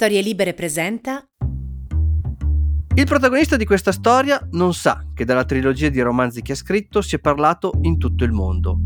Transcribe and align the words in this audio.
Storie 0.00 0.20
Libere 0.20 0.54
presenta. 0.54 1.26
Il 2.94 3.04
protagonista 3.04 3.56
di 3.56 3.64
questa 3.64 3.90
storia 3.90 4.40
non 4.52 4.72
sa 4.72 5.04
che 5.12 5.24
dalla 5.24 5.44
trilogia 5.44 5.88
di 5.88 6.00
romanzi 6.00 6.40
che 6.40 6.52
ha 6.52 6.54
scritto 6.54 7.02
si 7.02 7.16
è 7.16 7.18
parlato 7.18 7.72
in 7.82 7.98
tutto 7.98 8.22
il 8.22 8.30
mondo. 8.30 8.78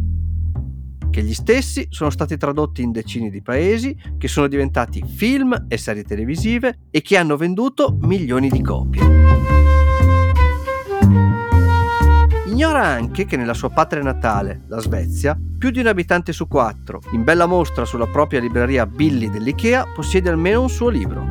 Che 1.10 1.22
gli 1.22 1.34
stessi 1.34 1.86
sono 1.90 2.08
stati 2.08 2.38
tradotti 2.38 2.80
in 2.80 2.92
decine 2.92 3.28
di 3.28 3.42
paesi, 3.42 3.94
che 4.16 4.26
sono 4.26 4.48
diventati 4.48 5.04
film 5.06 5.66
e 5.68 5.76
serie 5.76 6.02
televisive 6.02 6.78
e 6.90 7.02
che 7.02 7.18
hanno 7.18 7.36
venduto 7.36 7.94
milioni 8.00 8.48
di 8.48 8.62
copie. 8.62 9.71
Ignora 12.62 12.86
anche 12.86 13.24
che 13.24 13.36
nella 13.36 13.54
sua 13.54 13.70
patria 13.70 14.04
natale, 14.04 14.62
la 14.68 14.78
Svezia, 14.78 15.36
più 15.58 15.70
di 15.70 15.80
un 15.80 15.88
abitante 15.88 16.32
su 16.32 16.46
quattro, 16.46 17.00
in 17.10 17.24
bella 17.24 17.46
mostra 17.46 17.84
sulla 17.84 18.06
propria 18.06 18.38
libreria 18.38 18.86
Billy 18.86 19.28
dell'IKEA, 19.28 19.88
possiede 19.92 20.30
almeno 20.30 20.62
un 20.62 20.68
suo 20.68 20.88
libro. 20.88 21.26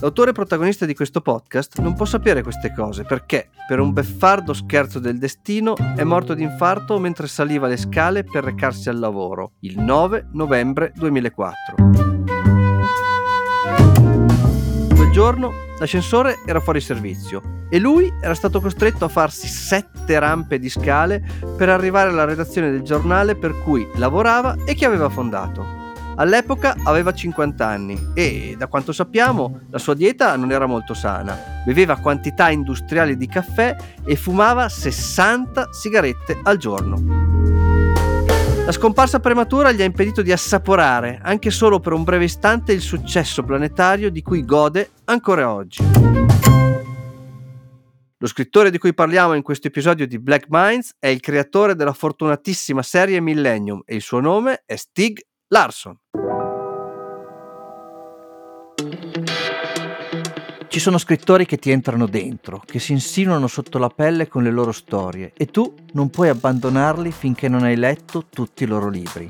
L'autore 0.00 0.32
protagonista 0.32 0.84
di 0.84 0.94
questo 0.94 1.22
podcast 1.22 1.78
non 1.78 1.94
può 1.94 2.04
sapere 2.04 2.42
queste 2.42 2.74
cose 2.74 3.04
perché, 3.04 3.48
per 3.66 3.80
un 3.80 3.94
beffardo 3.94 4.52
scherzo 4.52 4.98
del 4.98 5.16
destino, 5.16 5.74
è 5.74 6.04
morto 6.04 6.34
di 6.34 6.42
infarto 6.42 6.98
mentre 6.98 7.26
saliva 7.26 7.66
le 7.66 7.78
scale 7.78 8.24
per 8.24 8.44
recarsi 8.44 8.90
al 8.90 8.98
lavoro, 8.98 9.52
il 9.60 9.78
9 9.78 10.28
novembre 10.32 10.92
2004 10.94 12.15
giorno 15.16 15.50
l'ascensore 15.78 16.40
era 16.44 16.60
fuori 16.60 16.78
servizio 16.78 17.64
e 17.70 17.78
lui 17.78 18.12
era 18.20 18.34
stato 18.34 18.60
costretto 18.60 19.06
a 19.06 19.08
farsi 19.08 19.46
sette 19.46 20.18
rampe 20.18 20.58
di 20.58 20.68
scale 20.68 21.24
per 21.56 21.70
arrivare 21.70 22.10
alla 22.10 22.26
redazione 22.26 22.70
del 22.70 22.82
giornale 22.82 23.34
per 23.34 23.58
cui 23.62 23.88
lavorava 23.94 24.58
e 24.66 24.74
che 24.74 24.84
aveva 24.84 25.08
fondato. 25.08 25.64
All'epoca 26.16 26.76
aveva 26.84 27.14
50 27.14 27.66
anni 27.66 28.08
e, 28.12 28.56
da 28.58 28.66
quanto 28.66 28.92
sappiamo, 28.92 29.60
la 29.70 29.78
sua 29.78 29.94
dieta 29.94 30.36
non 30.36 30.52
era 30.52 30.66
molto 30.66 30.92
sana. 30.92 31.62
Beveva 31.64 31.96
quantità 31.96 32.50
industriali 32.50 33.16
di 33.16 33.26
caffè 33.26 33.74
e 34.04 34.16
fumava 34.16 34.68
60 34.68 35.72
sigarette 35.72 36.40
al 36.42 36.58
giorno. 36.58 37.35
La 38.66 38.72
scomparsa 38.72 39.20
prematura 39.20 39.70
gli 39.70 39.80
ha 39.80 39.84
impedito 39.84 40.22
di 40.22 40.32
assaporare, 40.32 41.20
anche 41.22 41.52
solo 41.52 41.78
per 41.78 41.92
un 41.92 42.02
breve 42.02 42.24
istante, 42.24 42.72
il 42.72 42.80
successo 42.80 43.44
planetario 43.44 44.10
di 44.10 44.22
cui 44.22 44.44
gode 44.44 44.90
ancora 45.04 45.52
oggi. 45.52 45.84
Lo 48.18 48.26
scrittore 48.26 48.72
di 48.72 48.78
cui 48.78 48.92
parliamo 48.92 49.34
in 49.34 49.42
questo 49.42 49.68
episodio 49.68 50.04
di 50.08 50.18
Black 50.18 50.46
Minds 50.48 50.96
è 50.98 51.06
il 51.06 51.20
creatore 51.20 51.76
della 51.76 51.92
fortunatissima 51.92 52.82
serie 52.82 53.20
Millennium 53.20 53.82
e 53.84 53.94
il 53.94 54.02
suo 54.02 54.18
nome 54.18 54.64
è 54.66 54.74
Stig 54.74 55.20
Larsson. 55.46 55.96
Ci 60.76 60.82
sono 60.82 60.98
scrittori 60.98 61.46
che 61.46 61.56
ti 61.56 61.70
entrano 61.70 62.06
dentro, 62.06 62.62
che 62.62 62.78
si 62.80 62.92
insinuano 62.92 63.46
sotto 63.46 63.78
la 63.78 63.88
pelle 63.88 64.28
con 64.28 64.42
le 64.42 64.50
loro 64.50 64.72
storie 64.72 65.32
e 65.34 65.46
tu 65.46 65.74
non 65.92 66.10
puoi 66.10 66.28
abbandonarli 66.28 67.12
finché 67.12 67.48
non 67.48 67.62
hai 67.62 67.76
letto 67.76 68.26
tutti 68.28 68.64
i 68.64 68.66
loro 68.66 68.90
libri. 68.90 69.26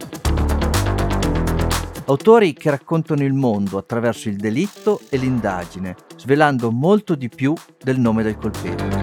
Autori 2.07 2.53
che 2.53 2.71
raccontano 2.71 3.23
il 3.23 3.33
mondo 3.33 3.79
attraverso 3.79 4.29
il 4.29 4.35
delitto 4.35 5.01
e 5.09 5.19
l'indagine, 5.19 5.95
svelando 6.17 6.73
molto 6.73 7.15
di 7.15 7.29
più 7.29 7.55
del 7.81 8.01
nome 8.01 8.25
del 8.25 8.37
colpevole. 8.39 9.01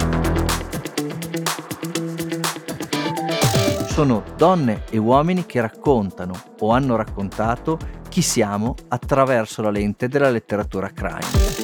Sono 3.87 4.21
donne 4.35 4.83
e 4.89 4.97
uomini 4.97 5.45
che 5.45 5.61
raccontano 5.61 6.33
o 6.59 6.71
hanno 6.71 6.97
raccontato 6.97 7.79
chi 8.09 8.21
siamo 8.21 8.75
attraverso 8.89 9.61
la 9.61 9.71
lente 9.71 10.09
della 10.09 10.29
letteratura 10.29 10.89
crime. 10.89 11.62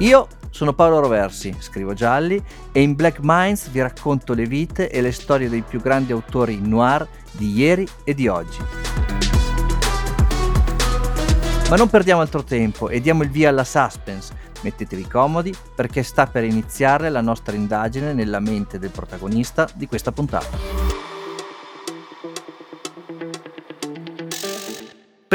Io 0.00 0.28
sono 0.50 0.74
Paolo 0.74 1.00
Roversi, 1.00 1.54
scrivo 1.58 1.94
gialli 1.94 2.42
e 2.70 2.82
in 2.82 2.94
Black 2.94 3.20
Minds 3.22 3.70
vi 3.70 3.80
racconto 3.80 4.34
le 4.34 4.44
vite 4.44 4.90
e 4.90 5.00
le 5.00 5.10
storie 5.10 5.48
dei 5.48 5.62
più 5.62 5.80
grandi 5.80 6.12
autori 6.12 6.60
noir 6.60 7.08
di 7.30 7.52
ieri 7.52 7.88
e 8.04 8.12
di 8.12 8.28
oggi. 8.28 8.58
Ma 11.70 11.76
non 11.76 11.88
perdiamo 11.88 12.20
altro 12.20 12.44
tempo 12.44 12.90
e 12.90 13.00
diamo 13.00 13.22
il 13.22 13.30
via 13.30 13.48
alla 13.48 13.64
suspense. 13.64 14.44
Mettetevi 14.60 15.08
comodi 15.08 15.54
perché 15.74 16.02
sta 16.02 16.26
per 16.26 16.44
iniziare 16.44 17.08
la 17.08 17.22
nostra 17.22 17.56
indagine 17.56 18.12
nella 18.12 18.40
mente 18.40 18.78
del 18.78 18.90
protagonista 18.90 19.66
di 19.74 19.86
questa 19.86 20.12
puntata. 20.12 21.15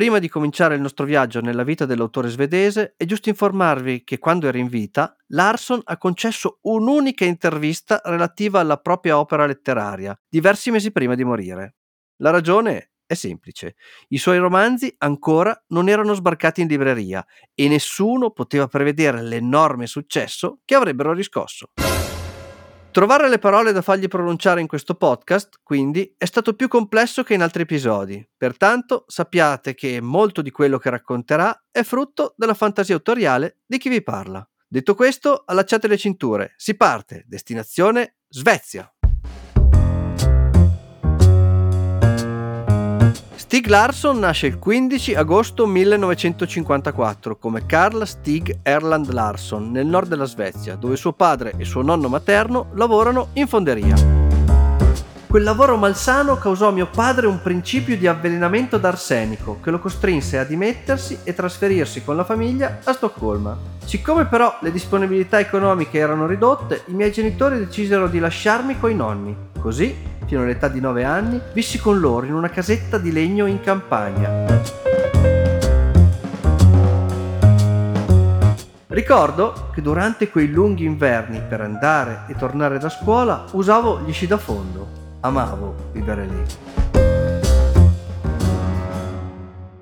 Prima 0.02 0.18
di 0.18 0.30
cominciare 0.30 0.74
il 0.74 0.82
nostro 0.82 1.06
viaggio 1.06 1.42
nella 1.42 1.62
vita 1.62 1.86
dell'autore 1.86 2.28
svedese, 2.28 2.96
è 2.98 3.06
giusto 3.06 3.30
informarvi 3.30 4.04
che 4.04 4.18
quando 4.18 4.48
era 4.48 4.58
in 4.58 4.66
vita, 4.66 5.16
Larson 5.28 5.80
ha 5.84 5.98
concesso 6.00 6.58
un'unica 6.62 7.24
intervista 7.24 8.02
relativa 8.06 8.60
alla 8.60 8.78
propria 8.78 9.20
opera 9.20 9.46
letteraria, 9.46 10.20
diversi 10.28 10.72
mesi 10.72 10.92
prima 10.92 11.14
di 11.14 11.24
morire. 11.24 11.76
La 12.16 12.32
ragione 12.32 12.94
è 13.06 13.14
semplice. 13.14 13.76
I 14.08 14.18
suoi 14.18 14.40
romanzi 14.40 14.92
ancora 14.98 15.56
non 15.68 15.88
erano 15.88 16.16
sbarcati 16.16 16.62
in 16.62 16.68
libreria 16.68 17.24
e 17.54 17.68
nessuno 17.68 18.32
poteva 18.32 18.66
prevedere 18.66 19.22
l'enorme 19.22 19.86
successo 19.86 20.62
che 20.66 20.74
avrebbero 20.74 21.14
riscosso. 21.14 21.74
Trovare 22.92 23.30
le 23.30 23.40
parole 23.40 23.72
da 23.72 23.82
fargli 23.82 24.10
pronunciare 24.10 24.60
in 24.60 24.68
questo 24.68 24.96
podcast, 24.96 25.62
quindi, 25.64 26.14
è 26.18 26.26
stato 26.26 26.56
più 26.56 26.68
complesso 26.68 27.24
che 27.24 27.34
in 27.34 27.42
altri 27.42 27.62
episodi. 27.62 28.28
Pertanto, 28.36 29.06
sappiate 29.08 29.74
che 29.76 30.02
molto 30.02 30.42
di 30.42 30.52
quello 30.52 30.78
che 30.78 30.90
racconterà 30.90 31.68
è 31.72 31.84
frutto 31.84 32.34
della 32.36 32.54
fantasia 32.54 32.94
autoriale 32.94 33.60
di 33.66 33.78
chi 33.78 33.88
vi 33.88 34.04
parla. 34.04 34.46
Detto 34.68 34.94
questo, 34.94 35.44
allacciate 35.46 35.88
le 35.88 35.98
cinture. 35.98 36.54
Si 36.58 36.76
parte. 36.76 37.24
Destinazione 37.28 38.18
Svezia. 38.28 38.94
Stig 43.52 43.68
Larsson 43.68 44.18
nasce 44.18 44.48
il 44.48 44.58
15 44.58 45.14
agosto 45.14 45.68
1954 45.68 47.36
come 47.36 47.66
Carl 47.66 48.08
Stig 48.08 48.60
Erland 48.64 49.12
Larsson 49.12 49.72
nel 49.72 49.86
nord 49.86 50.08
della 50.08 50.24
Svezia, 50.24 50.78
dove 50.78 50.96
suo 50.96 51.12
padre 51.12 51.56
e 51.58 51.66
suo 51.66 51.82
nonno 51.82 52.08
materno 52.08 52.70
lavorano 52.76 53.32
in 53.34 53.48
fonderia. 53.50 53.96
Quel 55.28 55.44
lavoro 55.44 55.76
malsano 55.76 56.38
causò 56.38 56.70
a 56.70 56.72
mio 56.72 56.88
padre 56.88 57.28
un 57.28 57.42
principio 57.42 57.98
di 57.98 58.08
avvelenamento 58.08 58.78
d'arsenico 58.78 59.60
che 59.62 59.70
lo 59.70 59.80
costrinse 59.80 60.38
a 60.38 60.46
dimettersi 60.46 61.20
e 61.26 61.34
trasferirsi 61.34 62.06
con 62.06 62.16
la 62.16 62.24
famiglia 62.24 62.80
a 62.86 62.94
Stoccolma. 62.94 63.58
Siccome 63.84 64.28
però 64.28 64.60
le 64.62 64.72
disponibilità 64.72 65.42
economiche 65.42 65.98
erano 65.98 66.26
ridotte, 66.26 66.84
i 66.86 66.94
miei 66.94 67.12
genitori 67.12 67.58
decisero 67.58 68.08
di 68.08 68.20
lasciarmi 68.20 68.80
coi 68.80 68.96
nonni. 68.96 69.36
Così 69.60 69.94
fino 70.32 70.44
all'età 70.44 70.70
di 70.70 70.80
9 70.80 71.04
anni, 71.04 71.42
vissi 71.52 71.78
con 71.78 72.00
loro 72.00 72.26
in 72.26 72.34
una 72.34 72.50
casetta 72.50 72.98
di 72.98 73.12
legno 73.12 73.48
in 73.48 73.60
campagna. 73.60 74.46
Ricordo 78.88 79.70
che 79.74 79.82
durante 79.82 80.30
quei 80.30 80.50
lunghi 80.50 80.86
inverni 80.86 81.42
per 81.42 81.60
andare 81.60 82.24
e 82.30 82.36
tornare 82.36 82.80
da 82.80 82.88
scuola 82.88 83.44
usavo 83.52 84.04
gli 84.04 84.14
sci 84.14 84.26
da 84.26 84.38
fondo. 84.38 85.18
Amavo 85.20 85.90
vivere 85.92 86.26
lì. 86.26 86.44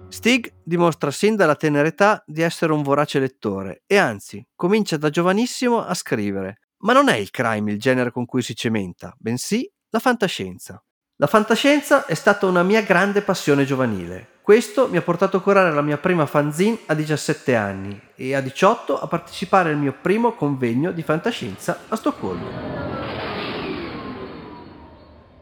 Stig 0.08 0.52
dimostra 0.64 1.12
sin 1.12 1.36
dalla 1.36 1.56
tenera 1.56 1.88
età 1.88 2.24
di 2.26 2.42
essere 2.42 2.74
un 2.74 2.81
vorace 2.81 3.20
lettore 3.20 3.84
e 3.86 3.98
anzi 3.98 4.44
comincia 4.56 4.98
da 4.98 5.12
giovanissimo 5.12 5.86
a 5.86 5.94
scrivere. 5.94 6.62
Ma 6.80 6.94
non 6.94 7.08
è 7.08 7.18
il 7.18 7.30
crime 7.30 7.72
il 7.72 7.80
genere 7.80 8.10
con 8.10 8.26
cui 8.26 8.42
si 8.42 8.56
cementa, 8.56 9.14
bensì 9.20 9.70
la 9.91 10.00
fantascienza. 10.00 10.83
La 11.16 11.27
fantascienza 11.27 12.05
è 12.05 12.13
stata 12.13 12.45
una 12.45 12.63
mia 12.63 12.81
grande 12.81 13.22
passione 13.22 13.66
giovanile. 13.66 14.38
Questo 14.41 14.88
mi 14.88 14.97
ha 14.97 15.01
portato 15.01 15.38
a 15.38 15.41
curare 15.41 15.73
la 15.73 15.81
mia 15.81 15.97
prima 15.97 16.25
fanzine 16.25 16.80
a 16.86 16.94
17 16.94 17.56
anni 17.56 18.00
e 18.15 18.36
a 18.36 18.41
18 18.41 19.00
a 19.00 19.07
partecipare 19.07 19.71
al 19.71 19.77
mio 19.77 19.95
primo 20.00 20.33
convegno 20.33 20.91
di 20.91 21.01
fantascienza 21.01 21.86
a 21.88 21.95
Stoccolma. 21.95 22.88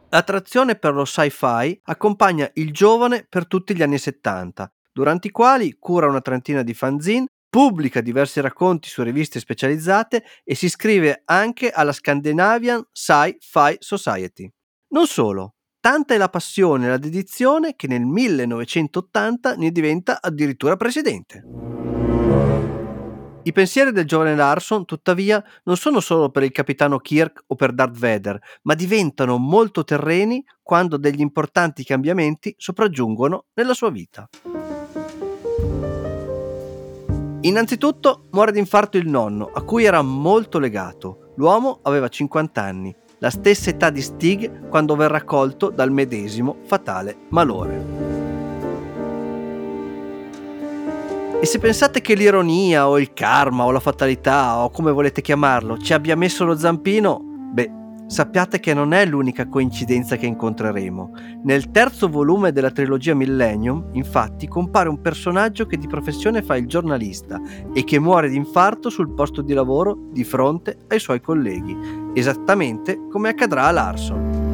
L'attrazione 0.10 0.76
per 0.76 0.94
lo 0.94 1.04
sci-fi 1.04 1.82
accompagna 1.84 2.50
il 2.54 2.72
giovane 2.72 3.26
per 3.28 3.46
tutti 3.46 3.76
gli 3.76 3.82
anni 3.82 3.98
70, 3.98 4.72
durante 4.94 5.28
i 5.28 5.32
quali 5.32 5.76
cura 5.78 6.08
una 6.08 6.22
trentina 6.22 6.64
di 6.64 6.74
fanzine, 6.74 7.28
pubblica 7.50 8.02
diversi 8.02 8.42
racconti 8.42 8.90
su 8.90 9.04
riviste 9.04 9.40
specializzate 9.40 10.24
e 10.44 10.56
si 10.56 10.66
iscrive 10.66 11.22
anche 11.26 11.70
alla 11.70 11.94
Scandinavian 11.94 12.86
Sci-Fi 12.92 13.78
Society. 13.80 14.52
Non 14.90 15.08
solo, 15.08 15.56
tanta 15.80 16.14
è 16.14 16.18
la 16.18 16.30
passione 16.30 16.86
e 16.86 16.90
la 16.90 16.98
dedizione 16.98 17.76
che 17.76 17.88
nel 17.88 18.06
1980 18.06 19.56
ne 19.56 19.72
diventa 19.72 20.20
addirittura 20.22 20.76
presidente. 20.76 21.44
I 23.48 23.54
pensieri 23.54 23.94
del 23.94 24.04
giovane 24.04 24.36
Larson, 24.36 24.84
tuttavia, 24.84 25.42
non 25.64 25.78
sono 25.78 26.02
solo 26.02 26.30
per 26.30 26.44
il 26.44 26.52
capitano 26.52 27.00
Kirk 27.00 27.46
o 27.48 27.56
per 27.56 27.72
Darth 27.72 27.98
Vader, 27.98 28.38
ma 28.64 28.74
diventano 28.74 29.38
molto 29.38 29.86
terreni 29.86 30.44
quando 30.62 30.98
degli 30.98 31.22
importanti 31.22 31.86
cambiamenti 31.86 32.54
sopraggiungono 32.58 33.46
nella 33.54 33.74
sua 33.74 33.90
vita. 33.90 34.28
Innanzitutto 37.48 38.26
muore 38.32 38.52
d'infarto 38.52 38.98
il 38.98 39.08
nonno, 39.08 39.50
a 39.54 39.62
cui 39.62 39.86
era 39.86 40.02
molto 40.02 40.60
legato. 40.60 41.32
L'uomo 41.38 41.80
aveva 41.84 42.10
50 42.10 42.62
anni, 42.62 42.94
la 43.20 43.30
stessa 43.30 43.70
età 43.70 43.90
di 43.90 44.02
Stig 44.02 44.68
quando 44.68 44.98
verrà 44.98 45.24
colto 45.24 45.70
dal 45.70 45.90
medesimo 45.90 46.58
fatale 46.66 47.16
malore. 47.30 48.16
E 51.40 51.46
se 51.46 51.58
pensate 51.60 52.02
che 52.02 52.16
l'ironia 52.16 52.90
o 52.90 53.00
il 53.00 53.14
karma 53.14 53.64
o 53.64 53.72
la 53.72 53.80
fatalità 53.80 54.62
o 54.62 54.70
come 54.70 54.92
volete 54.92 55.22
chiamarlo 55.22 55.78
ci 55.78 55.94
abbia 55.94 56.18
messo 56.18 56.44
lo 56.44 56.58
zampino, 56.58 57.22
beh, 57.54 57.77
sappiate 58.08 58.60
che 58.60 58.74
non 58.74 58.94
è 58.94 59.06
l'unica 59.06 59.48
coincidenza 59.48 60.16
che 60.16 60.26
incontreremo. 60.26 61.12
Nel 61.44 61.70
terzo 61.72 62.08
volume 62.08 62.52
della 62.52 62.72
trilogia 62.72 63.14
Millennium, 63.14 63.90
infatti, 63.94 64.48
compare 64.48 64.90
un 64.90 65.02
personaggio 65.02 65.66
che 65.66 65.78
di 65.78 65.88
professione 65.88 66.42
fa 66.42 66.56
il 66.56 66.68
giornalista 66.68 67.40
e 67.74 67.84
che 67.84 68.00
muore 68.00 68.30
di 68.30 68.38
infarto 68.38 68.90
sul 68.90 69.14
posto 69.14 69.42
di 69.42 69.54
lavoro 69.54 70.08
di 70.12 70.24
fronte 70.24 70.78
ai 70.88 71.00
suoi 71.00 71.22
colleghi, 71.22 71.78
esattamente 72.14 73.08
come 73.10 73.30
accadrà 73.30 73.66
a 73.66 73.72
Larson. 73.72 74.46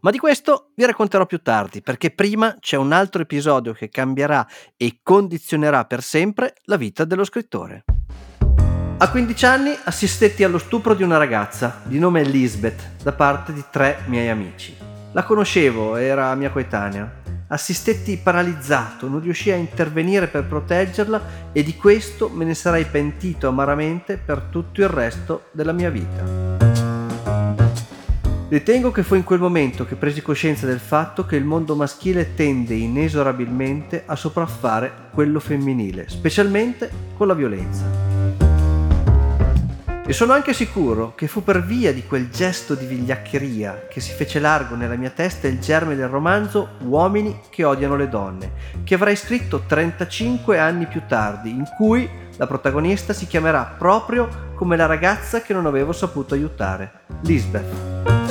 Ma 0.00 0.12
di 0.12 0.18
questo 0.18 0.70
vi 0.76 0.84
racconterò 0.84 1.26
più 1.26 1.38
tardi, 1.38 1.80
perché 1.80 2.12
prima 2.12 2.56
c'è 2.60 2.76
un 2.76 2.92
altro 2.92 3.22
episodio 3.22 3.72
che 3.72 3.88
cambierà 3.88 4.46
e 4.76 5.00
condizionerà 5.02 5.84
per 5.84 6.00
sempre 6.00 6.54
la 6.66 6.76
vita 6.76 7.04
dello 7.04 7.24
scrittore. 7.24 7.82
A 8.98 9.10
15 9.10 9.44
anni 9.44 9.78
assistetti 9.84 10.42
allo 10.42 10.56
stupro 10.56 10.94
di 10.94 11.02
una 11.02 11.18
ragazza 11.18 11.82
di 11.84 11.98
nome 11.98 12.22
Lisbeth 12.22 12.92
da 13.02 13.12
parte 13.12 13.52
di 13.52 13.62
tre 13.70 13.98
miei 14.06 14.30
amici. 14.30 14.74
La 15.12 15.22
conoscevo, 15.22 15.96
era 15.96 16.34
mia 16.34 16.48
coetanea. 16.48 17.12
Assistetti 17.48 18.16
paralizzato, 18.16 19.06
non 19.06 19.20
riuscii 19.20 19.52
a 19.52 19.56
intervenire 19.56 20.28
per 20.28 20.44
proteggerla 20.44 21.52
e 21.52 21.62
di 21.62 21.76
questo 21.76 22.30
me 22.30 22.46
ne 22.46 22.54
sarei 22.54 22.86
pentito 22.86 23.48
amaramente 23.48 24.16
per 24.16 24.46
tutto 24.48 24.80
il 24.80 24.88
resto 24.88 25.48
della 25.52 25.72
mia 25.72 25.90
vita. 25.90 26.54
Ritengo 28.48 28.90
che 28.92 29.02
fu 29.02 29.14
in 29.14 29.24
quel 29.24 29.40
momento 29.40 29.84
che 29.84 29.96
presi 29.96 30.22
coscienza 30.22 30.64
del 30.64 30.80
fatto 30.80 31.26
che 31.26 31.36
il 31.36 31.44
mondo 31.44 31.76
maschile 31.76 32.34
tende 32.34 32.72
inesorabilmente 32.72 34.04
a 34.06 34.16
sopraffare 34.16 34.90
quello 35.12 35.38
femminile, 35.38 36.08
specialmente 36.08 36.90
con 37.14 37.26
la 37.26 37.34
violenza. 37.34 38.15
E 40.08 40.12
sono 40.12 40.34
anche 40.34 40.52
sicuro 40.52 41.16
che 41.16 41.26
fu 41.26 41.42
per 41.42 41.64
via 41.64 41.92
di 41.92 42.06
quel 42.06 42.30
gesto 42.30 42.76
di 42.76 42.86
vigliaccheria 42.86 43.86
che 43.90 44.00
si 44.00 44.12
fece 44.12 44.38
largo 44.38 44.76
nella 44.76 44.94
mia 44.94 45.10
testa 45.10 45.48
il 45.48 45.58
germe 45.58 45.96
del 45.96 46.06
romanzo 46.06 46.76
Uomini 46.84 47.40
che 47.50 47.64
odiano 47.64 47.96
le 47.96 48.08
donne, 48.08 48.52
che 48.84 48.94
avrei 48.94 49.16
scritto 49.16 49.64
35 49.66 50.60
anni 50.60 50.86
più 50.86 51.02
tardi, 51.08 51.50
in 51.50 51.64
cui 51.76 52.08
la 52.36 52.46
protagonista 52.46 53.12
si 53.12 53.26
chiamerà 53.26 53.74
proprio 53.76 54.52
come 54.54 54.76
la 54.76 54.86
ragazza 54.86 55.42
che 55.42 55.52
non 55.52 55.66
avevo 55.66 55.90
saputo 55.90 56.34
aiutare, 56.34 57.00
Lisbeth. 57.22 58.25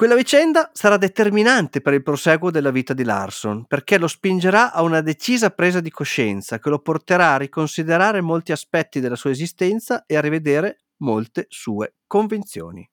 Quella 0.00 0.14
vicenda 0.14 0.70
sarà 0.72 0.96
determinante 0.96 1.82
per 1.82 1.92
il 1.92 2.02
proseguo 2.02 2.50
della 2.50 2.70
vita 2.70 2.94
di 2.94 3.04
Larson, 3.04 3.66
perché 3.66 3.98
lo 3.98 4.08
spingerà 4.08 4.72
a 4.72 4.80
una 4.80 5.02
decisa 5.02 5.50
presa 5.50 5.80
di 5.80 5.90
coscienza 5.90 6.58
che 6.58 6.70
lo 6.70 6.78
porterà 6.78 7.34
a 7.34 7.36
riconsiderare 7.36 8.22
molti 8.22 8.50
aspetti 8.50 9.00
della 9.00 9.14
sua 9.14 9.28
esistenza 9.28 10.04
e 10.06 10.16
a 10.16 10.22
rivedere 10.22 10.78
molte 11.00 11.44
sue 11.50 11.96
convinzioni. 12.06 12.88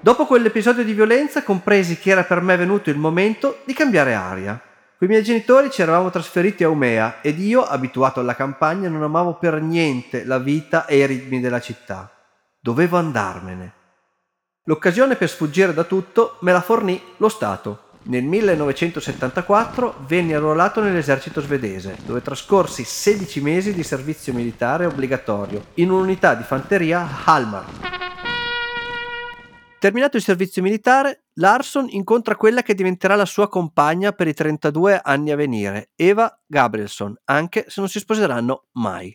Dopo 0.00 0.26
quell'episodio 0.26 0.82
di 0.82 0.92
violenza 0.92 1.44
compresi 1.44 1.98
che 1.98 2.10
era 2.10 2.24
per 2.24 2.40
me 2.40 2.56
venuto 2.56 2.90
il 2.90 2.98
momento 2.98 3.60
di 3.64 3.74
cambiare 3.74 4.14
aria. 4.14 4.60
Con 4.98 5.06
i 5.06 5.10
miei 5.12 5.22
genitori 5.22 5.70
ci 5.70 5.82
eravamo 5.82 6.10
trasferiti 6.10 6.64
a 6.64 6.68
Umea 6.68 7.20
ed 7.22 7.38
io, 7.38 7.62
abituato 7.62 8.18
alla 8.18 8.34
campagna, 8.34 8.88
non 8.88 9.04
amavo 9.04 9.38
per 9.38 9.62
niente 9.62 10.24
la 10.24 10.38
vita 10.38 10.86
e 10.86 10.96
i 10.96 11.06
ritmi 11.06 11.38
della 11.38 11.60
città. 11.60 12.10
Dovevo 12.58 12.96
andarmene 12.96 13.82
L'occasione 14.66 15.16
per 15.16 15.28
sfuggire 15.28 15.74
da 15.74 15.84
tutto 15.84 16.38
me 16.40 16.50
la 16.50 16.62
fornì 16.62 16.98
lo 17.18 17.28
Stato. 17.28 17.82
Nel 18.04 18.24
1974 18.24 20.04
venni 20.06 20.32
arruolato 20.32 20.80
nell'esercito 20.80 21.42
svedese, 21.42 21.98
dove 22.06 22.22
trascorsi 22.22 22.82
16 22.82 23.42
mesi 23.42 23.74
di 23.74 23.82
servizio 23.82 24.32
militare 24.32 24.86
obbligatorio 24.86 25.66
in 25.74 25.90
un'unità 25.90 26.34
di 26.34 26.44
fanteria 26.44 27.06
Halmar. 27.26 27.66
Terminato 29.78 30.16
il 30.16 30.22
servizio 30.22 30.62
militare, 30.62 31.24
Larson 31.34 31.88
incontra 31.90 32.34
quella 32.34 32.62
che 32.62 32.72
diventerà 32.72 33.16
la 33.16 33.26
sua 33.26 33.50
compagna 33.50 34.12
per 34.12 34.28
i 34.28 34.32
32 34.32 34.98
anni 35.02 35.30
a 35.30 35.36
venire, 35.36 35.90
Eva 35.94 36.40
Gabrielson, 36.46 37.14
anche 37.24 37.66
se 37.68 37.80
non 37.80 37.90
si 37.90 37.98
sposeranno 37.98 38.68
mai. 38.72 39.14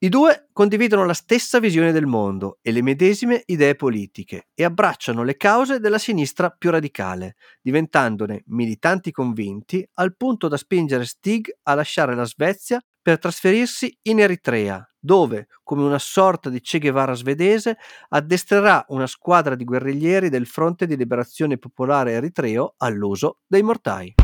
I 0.00 0.08
due 0.08 0.46
condividono 0.52 1.04
la 1.04 1.12
stessa 1.12 1.58
visione 1.58 1.90
del 1.90 2.06
mondo 2.06 2.58
e 2.62 2.70
le 2.70 2.82
medesime 2.82 3.42
idee 3.46 3.74
politiche 3.74 4.46
e 4.54 4.62
abbracciano 4.62 5.24
le 5.24 5.36
cause 5.36 5.80
della 5.80 5.98
sinistra 5.98 6.50
più 6.50 6.70
radicale, 6.70 7.34
diventandone 7.60 8.44
militanti 8.46 9.10
convinti 9.10 9.84
al 9.94 10.14
punto 10.14 10.46
da 10.46 10.56
spingere 10.56 11.04
Stig 11.04 11.48
a 11.64 11.74
lasciare 11.74 12.14
la 12.14 12.24
Svezia 12.24 12.80
per 13.02 13.18
trasferirsi 13.18 13.98
in 14.02 14.20
Eritrea, 14.20 14.88
dove, 14.96 15.48
come 15.64 15.82
una 15.82 15.98
sorta 15.98 16.48
di 16.48 16.60
Che 16.60 16.78
Guevara 16.78 17.14
svedese, 17.14 17.76
addestrerà 18.10 18.84
una 18.90 19.08
squadra 19.08 19.56
di 19.56 19.64
guerriglieri 19.64 20.28
del 20.28 20.46
Fronte 20.46 20.86
di 20.86 20.96
Liberazione 20.96 21.58
Popolare 21.58 22.12
Eritreo 22.12 22.74
all'uso 22.76 23.40
dei 23.48 23.64
mortai. 23.64 24.14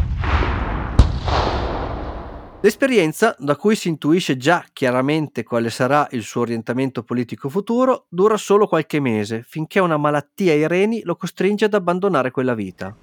L'esperienza, 2.64 3.36
da 3.38 3.56
cui 3.56 3.76
si 3.76 3.88
intuisce 3.88 4.38
già 4.38 4.64
chiaramente 4.72 5.42
quale 5.42 5.68
sarà 5.68 6.08
il 6.12 6.22
suo 6.22 6.40
orientamento 6.40 7.02
politico 7.02 7.50
futuro, 7.50 8.06
dura 8.08 8.38
solo 8.38 8.66
qualche 8.66 9.00
mese, 9.00 9.44
finché 9.46 9.80
una 9.80 9.98
malattia 9.98 10.52
ai 10.52 10.66
reni 10.66 11.02
lo 11.04 11.14
costringe 11.14 11.66
ad 11.66 11.74
abbandonare 11.74 12.30
quella 12.30 12.54
vita. 12.54 12.96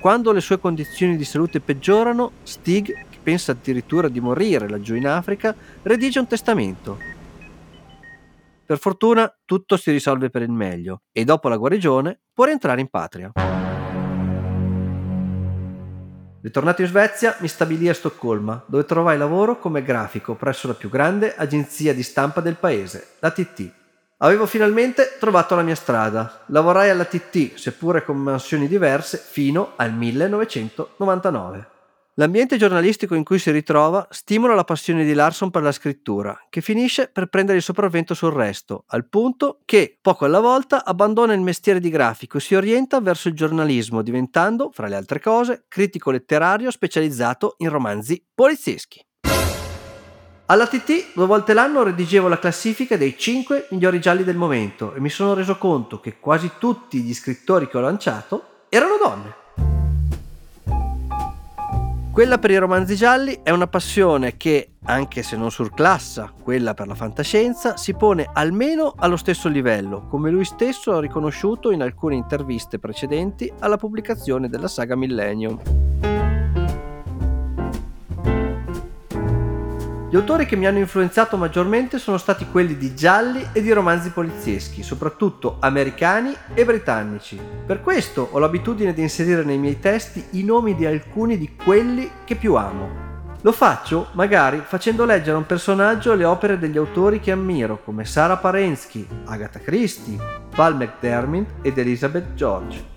Quando 0.00 0.32
le 0.32 0.40
sue 0.40 0.58
condizioni 0.58 1.16
di 1.16 1.24
salute 1.24 1.60
peggiorano, 1.60 2.32
Stig, 2.42 2.86
che 2.86 3.18
pensa 3.22 3.52
addirittura 3.52 4.08
di 4.08 4.18
morire 4.18 4.68
laggiù 4.68 4.96
in 4.96 5.06
Africa, 5.06 5.54
redige 5.82 6.18
un 6.18 6.26
testamento. 6.26 6.98
Per 8.66 8.76
fortuna 8.76 9.32
tutto 9.44 9.76
si 9.76 9.92
risolve 9.92 10.30
per 10.30 10.42
il 10.42 10.50
meglio 10.50 11.02
e 11.12 11.24
dopo 11.24 11.48
la 11.48 11.56
guarigione 11.56 12.22
può 12.32 12.44
rientrare 12.44 12.80
in 12.80 12.88
patria. 12.88 13.61
Ritornato 16.42 16.82
in 16.82 16.88
Svezia, 16.88 17.36
mi 17.38 17.46
stabilì 17.46 17.88
a 17.88 17.94
Stoccolma, 17.94 18.64
dove 18.66 18.84
trovai 18.84 19.16
lavoro 19.16 19.60
come 19.60 19.84
grafico 19.84 20.34
presso 20.34 20.66
la 20.66 20.74
più 20.74 20.90
grande 20.90 21.36
agenzia 21.36 21.94
di 21.94 22.02
stampa 22.02 22.40
del 22.40 22.56
paese, 22.56 23.10
la 23.20 23.30
TT. 23.30 23.70
Avevo 24.16 24.46
finalmente 24.46 25.18
trovato 25.20 25.54
la 25.54 25.62
mia 25.62 25.76
strada. 25.76 26.42
Lavorai 26.46 26.90
alla 26.90 27.04
TT, 27.04 27.54
seppure 27.54 28.04
con 28.04 28.16
mansioni 28.16 28.66
diverse, 28.66 29.18
fino 29.18 29.74
al 29.76 29.94
1999. 29.94 31.66
L'ambiente 32.16 32.58
giornalistico 32.58 33.14
in 33.14 33.24
cui 33.24 33.38
si 33.38 33.50
ritrova 33.50 34.06
stimola 34.10 34.54
la 34.54 34.64
passione 34.64 35.02
di 35.02 35.14
Larson 35.14 35.50
per 35.50 35.62
la 35.62 35.72
scrittura, 35.72 36.38
che 36.50 36.60
finisce 36.60 37.08
per 37.08 37.28
prendere 37.28 37.56
il 37.56 37.64
sopravvento 37.64 38.12
sul 38.12 38.32
resto, 38.32 38.84
al 38.88 39.08
punto 39.08 39.60
che, 39.64 39.96
poco 39.98 40.26
alla 40.26 40.40
volta, 40.40 40.84
abbandona 40.84 41.32
il 41.32 41.40
mestiere 41.40 41.80
di 41.80 41.88
grafico 41.88 42.36
e 42.36 42.40
si 42.40 42.54
orienta 42.54 43.00
verso 43.00 43.28
il 43.28 43.34
giornalismo, 43.34 44.02
diventando, 44.02 44.70
fra 44.74 44.88
le 44.88 44.96
altre 44.96 45.20
cose, 45.20 45.64
critico 45.68 46.10
letterario 46.10 46.70
specializzato 46.70 47.54
in 47.58 47.70
romanzi 47.70 48.22
polizieschi. 48.34 49.02
Alla 50.46 50.66
TT 50.66 51.14
due 51.14 51.24
volte 51.24 51.54
l'anno 51.54 51.82
redigevo 51.82 52.28
la 52.28 52.38
classifica 52.38 52.98
dei 52.98 53.16
5 53.16 53.68
migliori 53.70 54.02
gialli 54.02 54.22
del 54.22 54.36
momento 54.36 54.92
e 54.92 55.00
mi 55.00 55.08
sono 55.08 55.32
reso 55.32 55.56
conto 55.56 55.98
che 55.98 56.18
quasi 56.18 56.50
tutti 56.58 57.00
gli 57.00 57.14
scrittori 57.14 57.68
che 57.68 57.78
ho 57.78 57.80
lanciato 57.80 58.66
erano 58.68 58.98
donne. 59.02 59.40
Quella 62.12 62.36
per 62.36 62.50
i 62.50 62.58
romanzi 62.58 62.94
gialli 62.94 63.40
è 63.42 63.48
una 63.48 63.68
passione 63.68 64.36
che, 64.36 64.72
anche 64.84 65.22
se 65.22 65.34
non 65.34 65.50
surclassa 65.50 66.30
quella 66.42 66.74
per 66.74 66.86
la 66.86 66.94
fantascienza, 66.94 67.78
si 67.78 67.94
pone 67.94 68.28
almeno 68.30 68.92
allo 68.98 69.16
stesso 69.16 69.48
livello, 69.48 70.06
come 70.08 70.30
lui 70.30 70.44
stesso 70.44 70.92
ha 70.92 71.00
riconosciuto 71.00 71.70
in 71.70 71.80
alcune 71.80 72.16
interviste 72.16 72.78
precedenti 72.78 73.50
alla 73.60 73.78
pubblicazione 73.78 74.50
della 74.50 74.68
saga 74.68 74.94
Millennium. 74.94 75.58
Gli 80.12 80.16
autori 80.16 80.44
che 80.44 80.56
mi 80.56 80.66
hanno 80.66 80.76
influenzato 80.76 81.38
maggiormente 81.38 81.98
sono 81.98 82.18
stati 82.18 82.44
quelli 82.50 82.76
di 82.76 82.94
gialli 82.94 83.48
e 83.54 83.62
di 83.62 83.72
romanzi 83.72 84.10
polizieschi, 84.10 84.82
soprattutto 84.82 85.56
americani 85.58 86.36
e 86.52 86.66
britannici. 86.66 87.40
Per 87.64 87.80
questo 87.80 88.28
ho 88.30 88.38
l'abitudine 88.38 88.92
di 88.92 89.00
inserire 89.00 89.42
nei 89.42 89.56
miei 89.56 89.80
testi 89.80 90.22
i 90.32 90.44
nomi 90.44 90.74
di 90.74 90.84
alcuni 90.84 91.38
di 91.38 91.56
quelli 91.56 92.10
che 92.26 92.34
più 92.34 92.56
amo. 92.56 92.90
Lo 93.40 93.52
faccio 93.52 94.08
magari 94.12 94.60
facendo 94.62 95.06
leggere 95.06 95.36
a 95.36 95.38
un 95.38 95.46
personaggio 95.46 96.12
le 96.12 96.26
opere 96.26 96.58
degli 96.58 96.76
autori 96.76 97.18
che 97.18 97.30
ammiro, 97.30 97.82
come 97.82 98.04
Sara 98.04 98.36
Parensky, 98.36 99.06
Agatha 99.24 99.60
Christie, 99.60 100.18
Val 100.54 100.76
McDermott 100.76 101.46
ed 101.62 101.78
Elizabeth 101.78 102.34
George. 102.34 102.91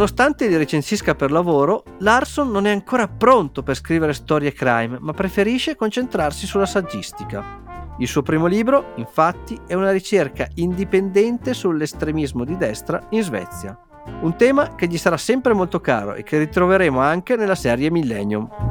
Nonostante 0.00 0.48
li 0.48 0.56
recensisca 0.56 1.14
per 1.14 1.30
lavoro, 1.30 1.84
Larson 1.98 2.50
non 2.50 2.66
è 2.66 2.70
ancora 2.70 3.06
pronto 3.06 3.62
per 3.62 3.76
scrivere 3.76 4.14
storie 4.14 4.50
crime, 4.50 4.96
ma 4.98 5.12
preferisce 5.12 5.76
concentrarsi 5.76 6.46
sulla 6.46 6.64
saggistica. 6.64 7.94
Il 7.98 8.08
suo 8.08 8.22
primo 8.22 8.46
libro, 8.46 8.94
infatti, 8.96 9.60
è 9.66 9.74
una 9.74 9.90
ricerca 9.90 10.48
indipendente 10.54 11.52
sull'estremismo 11.52 12.44
di 12.44 12.56
destra 12.56 13.08
in 13.10 13.22
Svezia. 13.22 13.78
Un 14.22 14.36
tema 14.36 14.74
che 14.74 14.86
gli 14.86 14.96
sarà 14.96 15.18
sempre 15.18 15.52
molto 15.52 15.82
caro 15.82 16.14
e 16.14 16.22
che 16.22 16.38
ritroveremo 16.38 16.98
anche 16.98 17.36
nella 17.36 17.54
serie 17.54 17.90
Millennium. 17.90 18.69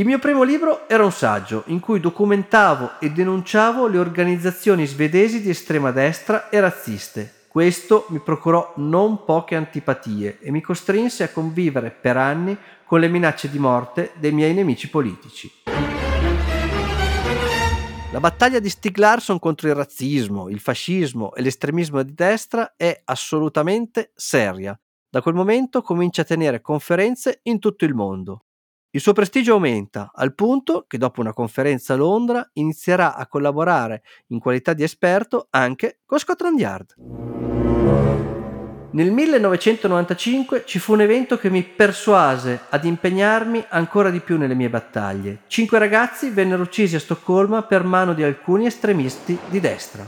Il 0.00 0.06
mio 0.06 0.18
primo 0.18 0.44
libro 0.44 0.88
era 0.88 1.04
un 1.04 1.12
saggio 1.12 1.64
in 1.66 1.78
cui 1.78 2.00
documentavo 2.00 3.00
e 3.00 3.10
denunciavo 3.10 3.86
le 3.86 3.98
organizzazioni 3.98 4.86
svedesi 4.86 5.42
di 5.42 5.50
estrema 5.50 5.90
destra 5.90 6.48
e 6.48 6.58
razziste. 6.58 7.44
Questo 7.48 8.06
mi 8.08 8.18
procurò 8.18 8.72
non 8.76 9.26
poche 9.26 9.56
antipatie 9.56 10.38
e 10.40 10.50
mi 10.50 10.62
costrinse 10.62 11.24
a 11.24 11.28
convivere 11.28 11.90
per 11.90 12.16
anni 12.16 12.56
con 12.86 12.98
le 12.98 13.08
minacce 13.08 13.50
di 13.50 13.58
morte 13.58 14.12
dei 14.14 14.32
miei 14.32 14.54
nemici 14.54 14.88
politici. 14.88 15.52
La 18.10 18.20
battaglia 18.20 18.58
di 18.58 18.70
Stig 18.70 18.96
Larsson 18.96 19.38
contro 19.38 19.68
il 19.68 19.74
razzismo, 19.74 20.48
il 20.48 20.60
fascismo 20.60 21.34
e 21.34 21.42
l'estremismo 21.42 22.02
di 22.02 22.14
destra 22.14 22.72
è 22.74 23.02
assolutamente 23.04 24.12
seria. 24.14 24.74
Da 25.10 25.20
quel 25.20 25.34
momento 25.34 25.82
comincia 25.82 26.22
a 26.22 26.24
tenere 26.24 26.62
conferenze 26.62 27.40
in 27.42 27.58
tutto 27.58 27.84
il 27.84 27.92
mondo. 27.92 28.44
Il 28.92 29.00
suo 29.00 29.12
prestigio 29.12 29.52
aumenta 29.52 30.10
al 30.12 30.34
punto 30.34 30.84
che 30.88 30.98
dopo 30.98 31.20
una 31.20 31.32
conferenza 31.32 31.94
a 31.94 31.96
Londra 31.96 32.50
inizierà 32.54 33.14
a 33.14 33.28
collaborare 33.28 34.02
in 34.28 34.40
qualità 34.40 34.72
di 34.72 34.82
esperto 34.82 35.46
anche 35.50 36.00
con 36.04 36.18
Scotland 36.18 36.58
Yard. 36.58 36.94
Nel 38.90 39.12
1995 39.12 40.64
ci 40.66 40.80
fu 40.80 40.94
un 40.94 41.02
evento 41.02 41.38
che 41.38 41.50
mi 41.50 41.62
persuase 41.62 42.62
ad 42.68 42.84
impegnarmi 42.84 43.64
ancora 43.68 44.10
di 44.10 44.18
più 44.18 44.36
nelle 44.36 44.56
mie 44.56 44.68
battaglie. 44.68 45.42
Cinque 45.46 45.78
ragazzi 45.78 46.30
vennero 46.30 46.62
uccisi 46.62 46.96
a 46.96 47.00
Stoccolma 47.00 47.62
per 47.62 47.84
mano 47.84 48.12
di 48.12 48.24
alcuni 48.24 48.66
estremisti 48.66 49.38
di 49.48 49.60
destra. 49.60 50.04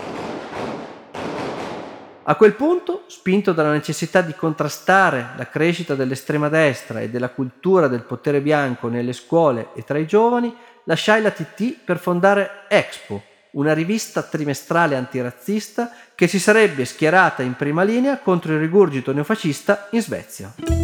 A 2.24 2.36
quel 2.36 2.54
punto, 2.54 3.02
spinto 3.08 3.52
dalla 3.52 3.72
necessità 3.72 4.20
di 4.20 4.32
contrastare 4.34 5.30
la 5.36 5.48
crescita 5.48 5.96
dell'estrema 5.96 6.48
destra 6.48 7.00
e 7.00 7.10
della 7.10 7.30
cultura 7.30 7.88
del 7.88 8.02
potere 8.02 8.40
bianco 8.40 8.86
nelle 8.86 9.12
scuole 9.12 9.70
e 9.74 9.82
tra 9.82 9.98
i 9.98 10.06
giovani, 10.06 10.54
lasciai 10.84 11.20
la 11.20 11.32
TT 11.32 11.78
per 11.84 11.98
fondare 11.98 12.66
Expo, 12.68 13.20
una 13.52 13.74
rivista 13.74 14.22
trimestrale 14.22 14.94
antirazzista 14.94 15.90
che 16.14 16.28
si 16.28 16.38
sarebbe 16.38 16.84
schierata 16.84 17.42
in 17.42 17.56
prima 17.56 17.82
linea 17.82 18.18
contro 18.18 18.52
il 18.52 18.60
rigurgito 18.60 19.12
neofascista 19.12 19.88
in 19.90 20.00
Svezia. 20.00 20.81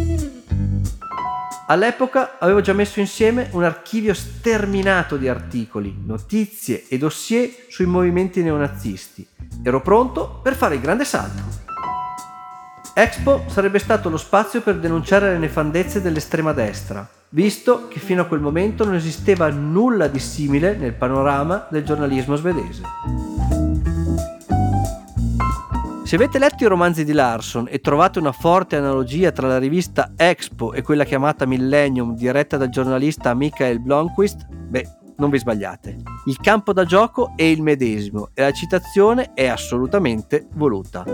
All'epoca 1.71 2.37
avevo 2.39 2.61
già 2.61 2.73
messo 2.73 2.99
insieme 2.99 3.49
un 3.51 3.63
archivio 3.63 4.15
sterminato 4.15 5.17
di 5.17 5.27
articoli, 5.27 5.95
notizie 6.03 6.85
e 6.87 6.97
dossier 6.97 7.67
sui 7.69 7.85
movimenti 7.85 8.41
neonazisti. 8.41 9.27
Ero 9.61 9.79
pronto 9.79 10.39
per 10.41 10.55
fare 10.55 10.75
il 10.75 10.81
grande 10.81 11.05
salto. 11.05 11.43
Expo 12.95 13.43
sarebbe 13.49 13.77
stato 13.77 14.09
lo 14.09 14.17
spazio 14.17 14.61
per 14.61 14.79
denunciare 14.79 15.31
le 15.31 15.37
nefandezze 15.37 16.01
dell'estrema 16.01 16.53
destra, 16.53 17.07
visto 17.29 17.87
che 17.87 17.99
fino 17.99 18.23
a 18.23 18.25
quel 18.25 18.39
momento 18.39 18.83
non 18.83 18.95
esisteva 18.95 19.47
nulla 19.49 20.07
di 20.07 20.19
simile 20.19 20.75
nel 20.75 20.93
panorama 20.93 21.67
del 21.69 21.85
giornalismo 21.85 22.35
svedese. 22.35 22.81
Se 26.09 26.15
avete 26.15 26.39
letto 26.39 26.63
i 26.63 26.67
romanzi 26.67 27.05
di 27.05 27.11
Larson 27.11 27.67
e 27.69 27.81
trovate 27.81 28.17
una 28.17 28.31
forte 28.31 28.75
analogia 28.75 29.31
tra 29.31 29.47
la 29.47 29.59
rivista 29.59 30.13
Expo 30.15 30.73
e 30.73 30.81
quella 30.81 31.03
chiamata 31.03 31.45
Millennium 31.45 32.15
diretta 32.15 32.57
dal 32.57 32.69
giornalista 32.69 33.35
Michael 33.35 33.79
Blomqvist, 33.79 34.47
beh, 34.47 34.87
non 35.17 35.29
vi 35.29 35.37
sbagliate. 35.37 35.97
Il 36.25 36.39
campo 36.39 36.73
da 36.73 36.83
gioco 36.83 37.33
è 37.35 37.43
il 37.43 37.61
medesimo 37.61 38.31
e 38.33 38.41
la 38.41 38.51
citazione 38.51 39.33
è 39.35 39.45
assolutamente 39.45 40.47
voluta. 40.55 41.05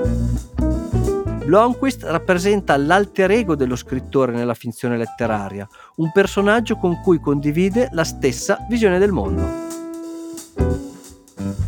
Blomqvist 1.44 2.04
rappresenta 2.04 2.78
l'alter 2.78 3.32
ego 3.32 3.58
dello 3.58 3.75
scrittore 3.75 4.32
nella 4.32 4.54
finzione 4.54 4.96
letteraria, 4.96 5.68
un 5.98 6.10
personaggio 6.14 6.78
con 6.78 7.02
cui 7.02 7.20
condivide 7.20 7.90
la 7.92 8.06
stessa 8.06 8.66
visione 8.70 8.98
del 8.98 9.12
mondo. 9.12 9.65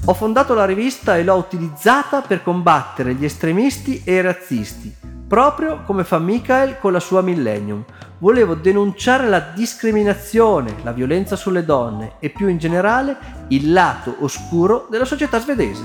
Ho 0.10 0.14
fondato 0.14 0.54
la 0.54 0.64
rivista 0.64 1.18
e 1.18 1.24
l'ho 1.26 1.36
utilizzata 1.36 2.22
per 2.22 2.42
combattere 2.42 3.14
gli 3.14 3.26
estremisti 3.26 4.04
e 4.06 4.14
i 4.14 4.22
razzisti, 4.22 4.96
proprio 5.28 5.82
come 5.84 6.06
fa 6.06 6.18
Michael 6.18 6.80
con 6.80 6.94
la 6.94 7.02
sua 7.02 7.22
Millennium. 7.22 7.84
Volevo 8.20 8.56
denunciare 8.56 9.28
la 9.28 9.42
discriminazione, 9.42 10.78
la 10.84 10.94
violenza 10.94 11.36
sulle 11.36 11.66
donne 11.66 12.14
e 12.22 12.30
più 12.30 12.48
in 12.48 12.58
generale 12.58 13.18
il 13.50 13.74
lato 13.74 14.16
oscuro 14.20 14.88
della 14.90 15.04
società 15.04 15.42
svedese. 15.42 15.84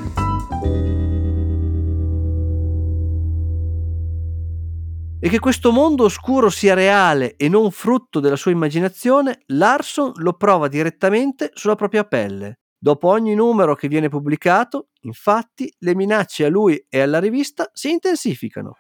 E 5.19 5.29
che 5.29 5.41
questo 5.41 5.73
mondo 5.73 6.05
oscuro 6.05 6.49
sia 6.49 6.75
reale 6.75 7.35
e 7.37 7.49
non 7.49 7.73
frutto 7.73 8.21
della 8.21 8.37
sua 8.37 8.53
immaginazione, 8.53 9.41
Larson 9.47 10.13
lo 10.15 10.35
prova 10.35 10.69
direttamente 10.69 11.51
sulla 11.55 11.75
propria 11.75 12.05
pelle. 12.05 12.59
Dopo 12.85 13.07
ogni 13.07 13.37
numero 13.37 13.77
che 13.77 13.87
viene 13.87 14.09
pubblicato, 14.09 14.89
infatti, 15.03 15.73
le 15.79 15.95
minacce 15.95 16.47
a 16.47 16.49
lui 16.49 16.85
e 16.89 17.01
alla 17.01 17.21
rivista 17.21 17.71
si 17.73 17.93
intensificano. 17.93 18.77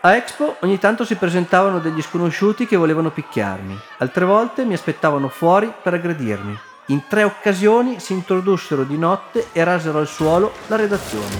A 0.00 0.16
Expo 0.16 0.56
ogni 0.62 0.80
tanto 0.80 1.04
si 1.04 1.14
presentavano 1.14 1.78
degli 1.78 2.02
sconosciuti 2.02 2.66
che 2.66 2.74
volevano 2.74 3.12
picchiarmi, 3.12 3.78
altre 3.98 4.24
volte 4.24 4.64
mi 4.64 4.74
aspettavano 4.74 5.28
fuori 5.28 5.72
per 5.80 5.94
aggredirmi. 5.94 6.58
In 6.86 7.04
tre 7.08 7.22
occasioni 7.22 8.00
si 8.00 8.14
introdussero 8.14 8.82
di 8.82 8.98
notte 8.98 9.50
e 9.52 9.62
rasero 9.62 9.98
al 10.00 10.08
suolo 10.08 10.52
la 10.66 10.74
redazione. 10.74 11.36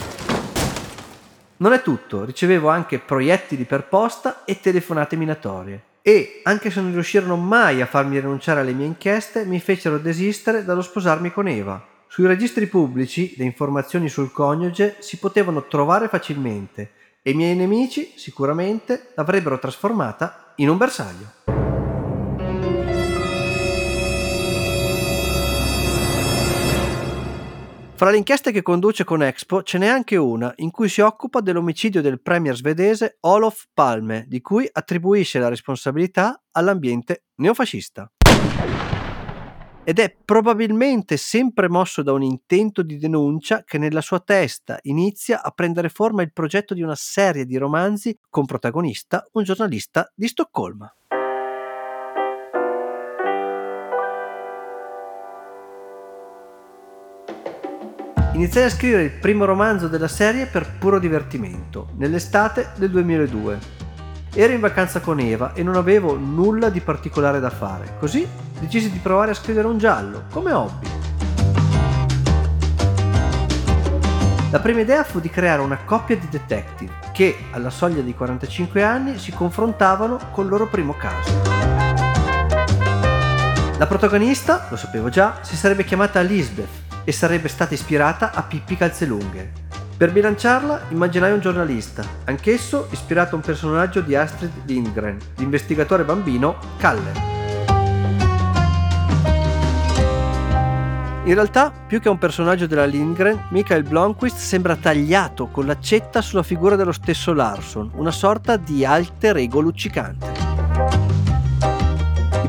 Non 1.57 1.73
è 1.73 1.83
tutto, 1.83 2.25
ricevevo 2.25 2.69
anche 2.69 3.01
proiettili 3.01 3.65
per 3.65 3.89
posta 3.89 4.45
e 4.45 4.61
telefonate 4.61 5.17
minatorie. 5.17 5.83
E, 6.03 6.41
anche 6.43 6.71
se 6.71 6.81
non 6.81 6.93
riuscirono 6.93 7.37
mai 7.37 7.81
a 7.81 7.87
farmi 7.87 8.19
rinunciare 8.19 8.61
alle 8.61 8.73
mie 8.73 8.87
inchieste, 8.87 9.45
mi 9.45 9.61
fecero 9.61 9.99
desistere 9.99 10.65
dallo 10.65 10.83
sposarmi 10.83 11.33
con 11.33 11.47
Eva. 11.47 11.81
Sui 12.09 12.27
registri 12.27 12.67
pubblici 12.67 13.35
le 13.37 13.45
informazioni 13.45 14.09
sul 14.09 14.33
coniuge 14.33 14.97
si 14.99 15.19
potevano 15.19 15.67
trovare 15.67 16.09
facilmente 16.09 16.91
e 17.23 17.31
i 17.31 17.35
miei 17.35 17.55
nemici 17.55 18.13
sicuramente 18.17 19.13
l'avrebbero 19.15 19.59
trasformata 19.59 20.53
in 20.57 20.69
un 20.69 20.77
bersaglio. 20.77 21.62
Fra 28.03 28.11
le 28.11 28.17
inchieste 28.17 28.51
che 28.51 28.63
conduce 28.63 29.05
con 29.05 29.23
Expo 29.23 29.63
ce 29.63 29.79
n'è 29.79 29.87
anche 29.87 30.17
una 30.17 30.53
in 30.57 30.73
cui 30.73 30.89
si 30.89 31.01
occupa 31.01 31.41
dell'omicidio 31.41 32.03
del 32.03 32.21
premier 32.21 32.57
svedese 32.57 33.19
Olof 33.21 33.69
Palme, 33.73 34.25
di 34.27 34.41
cui 34.41 34.69
attribuisce 34.73 35.39
la 35.39 35.47
responsabilità 35.47 36.43
all'ambiente 36.51 37.27
neofascista. 37.37 38.11
Ed 39.85 40.01
è 40.01 40.17
probabilmente 40.25 41.17
sempre 41.17 41.69
mosso 41.69 42.03
da 42.03 42.13
un 42.13 42.25
intento 42.25 42.83
di 42.83 42.99
denuncia 42.99 43.63
che 43.63 43.79
nella 43.79 44.01
sua 44.01 44.19
testa 44.19 44.81
inizia 44.83 45.41
a 45.41 45.53
prendere 45.53 45.89
forma 45.89 46.23
il 46.23 46.33
progetto 46.33 46.75
di 46.75 46.83
una 46.83 46.97
serie 46.97 47.45
di 47.45 47.57
romanzi 47.57 48.19
con 48.29 48.47
protagonista 48.47 49.25
un 49.35 49.45
giornalista 49.45 50.13
di 50.13 50.27
Stoccolma. 50.27 50.93
Iniziai 58.35 58.65
a 58.65 58.71
scrivere 58.71 59.03
il 59.03 59.11
primo 59.11 59.45
romanzo 59.45 59.89
della 59.89 60.09
serie 60.09 60.47
per 60.47 60.79
puro 60.79 60.99
divertimento, 60.99 61.89
nell'estate 61.99 62.71
del 62.77 62.89
2002. 62.89 63.59
Ero 64.33 64.55
in 64.55 64.61
vacanza 64.61 65.01
con 65.01 65.21
Eva 65.21 65.53
e 65.53 65.63
non 65.63 65.77
avevo 65.77 66.17
nulla 66.17 66.71
di 66.71 66.81
particolare 66.81 67.41
da 67.41 67.51
fare, 67.51 67.97
così 67.99 68.27
decisi 68.59 68.91
di 68.91 69.01
provare 69.01 69.33
a 69.33 69.35
scrivere 69.35 69.69
un 69.69 69.77
giallo, 69.77 70.25
come 70.31 70.51
hobby. 70.51 70.87
La 74.51 74.61
prima 74.61 74.81
idea 74.81 75.05
fu 75.05 75.21
di 75.21 75.29
creare 75.29 75.61
una 75.61 75.81
coppia 75.85 76.17
di 76.17 76.29
detective 76.31 76.93
che, 77.13 77.37
alla 77.51 77.69
soglia 77.69 78.01
di 78.01 78.15
45 78.15 78.83
anni, 78.83 79.19
si 79.19 79.31
confrontavano 79.33 80.19
col 80.31 80.49
loro 80.49 80.69
primo 80.69 80.95
caso. 80.95 81.31
La 83.77 83.87
protagonista, 83.87 84.69
lo 84.71 84.77
sapevo 84.77 85.11
già, 85.11 85.41
si 85.43 85.55
sarebbe 85.55 85.85
chiamata 85.85 86.23
Lisbeth 86.23 86.82
e 87.05 87.13
sarebbe 87.13 87.49
stata 87.49 87.75
ispirata 87.75 88.33
a 88.33 88.43
Pippi 88.43 88.77
Calzelunghe. 88.77 89.53
Per 89.97 90.11
bilanciarla 90.11 90.87
immaginai 90.89 91.33
un 91.33 91.41
giornalista, 91.41 92.05
anch'esso 92.25 92.89
ispirato 92.91 93.35
a 93.35 93.39
un 93.39 93.45
personaggio 93.45 94.01
di 94.01 94.17
Astrid 94.17 94.51
Lindgren, 94.65 95.17
l'investigatore 95.37 96.05
bambino 96.05 96.57
Kalle. 96.79 97.31
In 101.25 101.35
realtà, 101.35 101.71
più 101.71 102.01
che 102.01 102.09
un 102.09 102.19
personaggio 102.19 102.67
della 102.67 102.85
Lindgren, 102.85 103.47
Michael 103.51 103.85
Blomqvist 103.85 104.39
sembra 104.39 104.75
tagliato 104.75 105.47
con 105.47 105.67
l'accetta 105.67 106.21
sulla 106.21 106.43
figura 106.43 106.75
dello 106.75 106.91
stesso 106.91 107.33
Larson, 107.33 107.93
una 107.95 108.11
sorta 108.11 108.57
di 108.57 108.85
alter 108.85 109.37
ego 109.37 109.61
luccicante. 109.61 110.52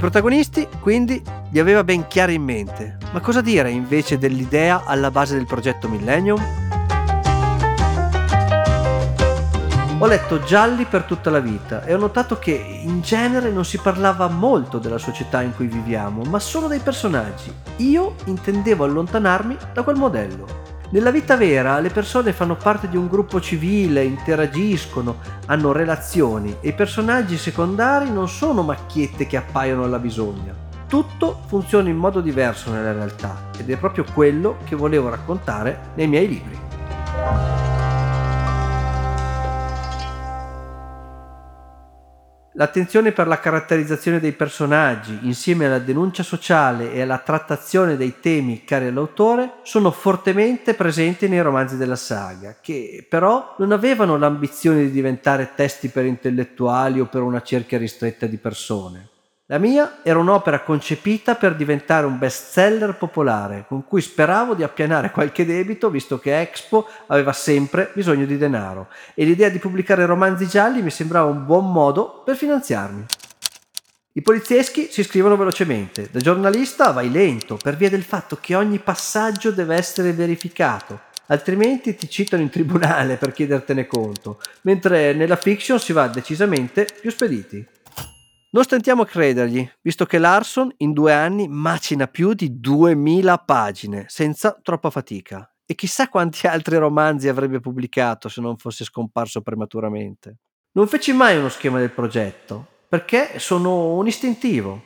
Protagonisti, 0.04 0.68
quindi, 0.82 1.24
li 1.52 1.60
aveva 1.60 1.82
ben 1.86 2.08
chiari 2.08 2.34
in 2.34 2.44
mente, 2.44 2.98
ma 3.14 3.22
cosa 3.22 3.40
dire 3.40 3.72
invece 3.72 4.18
dell'idea 4.18 4.84
alla 4.84 5.10
base 5.10 5.36
del 5.36 5.46
progetto 5.46 5.88
Millennium? 5.88 6.44
Ho 10.00 10.06
letto 10.06 10.44
gialli 10.44 10.84
per 10.84 11.04
tutta 11.04 11.30
la 11.30 11.40
vita 11.40 11.86
e 11.86 11.94
ho 11.94 11.98
notato 11.98 12.38
che 12.38 12.52
in 12.52 13.00
genere 13.00 13.50
non 13.50 13.64
si 13.64 13.78
parlava 13.78 14.28
molto 14.28 14.78
della 14.78 14.98
società 14.98 15.42
in 15.42 15.56
cui 15.56 15.68
viviamo, 15.68 16.24
ma 16.24 16.38
solo 16.38 16.68
dei 16.68 16.80
personaggi. 16.80 17.50
Io 17.78 18.16
intendevo 18.26 18.84
allontanarmi 18.84 19.56
da 19.72 19.84
quel 19.84 19.96
modello. 19.96 20.63
Nella 20.94 21.10
vita 21.10 21.36
vera 21.36 21.80
le 21.80 21.90
persone 21.90 22.34
fanno 22.34 22.56
parte 22.56 22.88
di 22.88 22.98
un 22.98 23.08
gruppo 23.08 23.42
civile, 23.42 24.04
interagiscono, 24.04 25.16
hanno 25.48 25.72
relazioni 25.72 26.58
e 26.62 26.68
i 26.68 26.74
personaggi 26.74 27.36
secondari 27.36 28.12
non 28.12 28.30
sono 28.30 28.62
macchiette 28.62 29.26
che 29.26 29.36
appaiono 29.36 29.86
alla 29.86 29.98
bisogna. 29.98 30.54
Tutto 30.88 31.42
funziona 31.48 31.90
in 31.90 31.98
modo 31.98 32.22
diverso 32.22 32.72
nella 32.72 32.94
realtà 32.94 33.50
ed 33.58 33.72
è 33.72 33.78
proprio 33.78 34.06
quello 34.14 34.58
che 34.66 34.76
volevo 34.76 35.10
raccontare 35.10 35.80
nei 35.96 36.06
miei 36.06 36.28
libri. 36.28 37.73
L'attenzione 42.56 43.14
per 43.14 43.26
la 43.26 43.40
caratterizzazione 43.40 44.20
dei 44.20 44.32
personaggi, 44.32 45.18
insieme 45.24 45.66
alla 45.66 45.80
denuncia 45.80 46.22
sociale 46.22 46.94
e 46.94 47.02
alla 47.02 47.18
trattazione 47.18 47.98
dei 47.98 48.20
temi 48.20 48.64
cari 48.64 48.88
all'autore, 48.88 49.54
sono 49.64 49.90
fortemente 49.90 50.76
presenti 50.76 51.28
nei 51.28 51.42
romanzi 51.42 51.78
della 51.78 51.96
saga, 51.96 52.58
che 52.62 53.04
però 53.10 53.56
non 53.58 53.72
avevano 53.72 54.18
l'ambizione 54.18 54.82
di 54.82 54.92
diventare 54.92 55.54
testi 55.56 55.88
per 55.88 56.06
intellettuali 56.06 57.00
o 57.00 57.08
per 57.08 57.24
una 57.24 57.42
cerchia 57.42 57.80
ristretta 57.80 58.28
di 58.28 58.38
persone. 58.38 59.08
La 59.48 59.58
mia 59.58 60.00
era 60.04 60.20
un'opera 60.20 60.62
concepita 60.62 61.36
per 61.36 61.58
diventare 61.58 62.06
un 62.06 62.18
bestseller 62.18 62.96
popolare, 62.96 63.66
con 63.68 63.84
cui 63.86 64.00
speravo 64.00 64.54
di 64.54 64.64
appianare 64.64 65.12
qualche 65.12 65.46
debito, 65.46 65.90
visto 65.90 66.18
che 66.18 66.40
Expo 66.40 66.88
aveva 67.08 67.34
sempre 67.34 67.92
bisogno 67.94 68.26
di 68.26 68.38
denaro, 68.38 68.88
e 69.14 69.26
l'idea 69.26 69.50
di 69.50 69.60
pubblicare 69.60 70.06
romanzi 70.06 70.48
gialli 70.48 70.82
mi 70.82 70.90
sembrava 70.90 71.30
un 71.30 71.46
buon 71.46 71.70
modo 71.74 72.22
per 72.24 72.38
finanziarmi. 72.38 73.04
I 74.14 74.22
polizieschi 74.22 74.88
si 74.90 75.04
scrivono 75.04 75.36
velocemente, 75.36 76.08
da 76.10 76.22
giornalista 76.22 76.92
vai 76.92 77.12
lento, 77.12 77.58
per 77.62 77.76
via 77.76 77.90
del 77.90 78.04
fatto 78.04 78.38
che 78.40 78.56
ogni 78.56 78.80
passaggio 78.80 79.52
deve 79.52 79.76
essere 79.76 80.14
verificato, 80.14 81.02
altrimenti 81.26 81.96
ti 81.96 82.10
citano 82.10 82.44
in 82.44 82.50
tribunale 82.50 83.18
per 83.18 83.34
chiedertene 83.34 83.88
conto, 83.88 84.40
mentre 84.62 85.12
nella 85.12 85.36
fiction 85.36 85.82
si 85.82 85.92
va 85.92 86.08
decisamente 86.08 86.88
più 87.02 87.12
spediti. 87.12 87.68
Non 88.54 88.64
stentiamo 88.64 89.02
a 89.02 89.08
credergli, 89.08 89.68
visto 89.82 90.06
che 90.06 90.20
Larson 90.20 90.72
in 90.78 90.94
due 90.94 91.12
anni 91.12 91.48
macina 91.48 92.06
più 92.06 92.34
di 92.34 92.60
2000 92.60 93.40
pagine, 93.40 94.06
senza 94.10 94.56
troppa 94.62 94.92
fatica. 94.92 95.52
E 95.66 95.74
chissà 95.74 96.08
quanti 96.08 96.46
altri 96.46 96.78
romanzi 96.78 97.28
avrebbe 97.28 97.60
pubblicato 97.60 98.30
se 98.30 98.42
non 98.42 98.58
fosse 98.58 98.84
scomparso 98.84 99.42
prematuramente. 99.42 100.36
Non 100.74 100.88
feci 100.88 101.14
mai 101.14 101.36
uno 101.36 101.50
schema 101.50 101.80
del 101.80 101.90
progetto, 101.90 102.68
perché 102.88 103.40
sono 103.40 103.96
un 103.96 104.06
istintivo. 104.06 104.84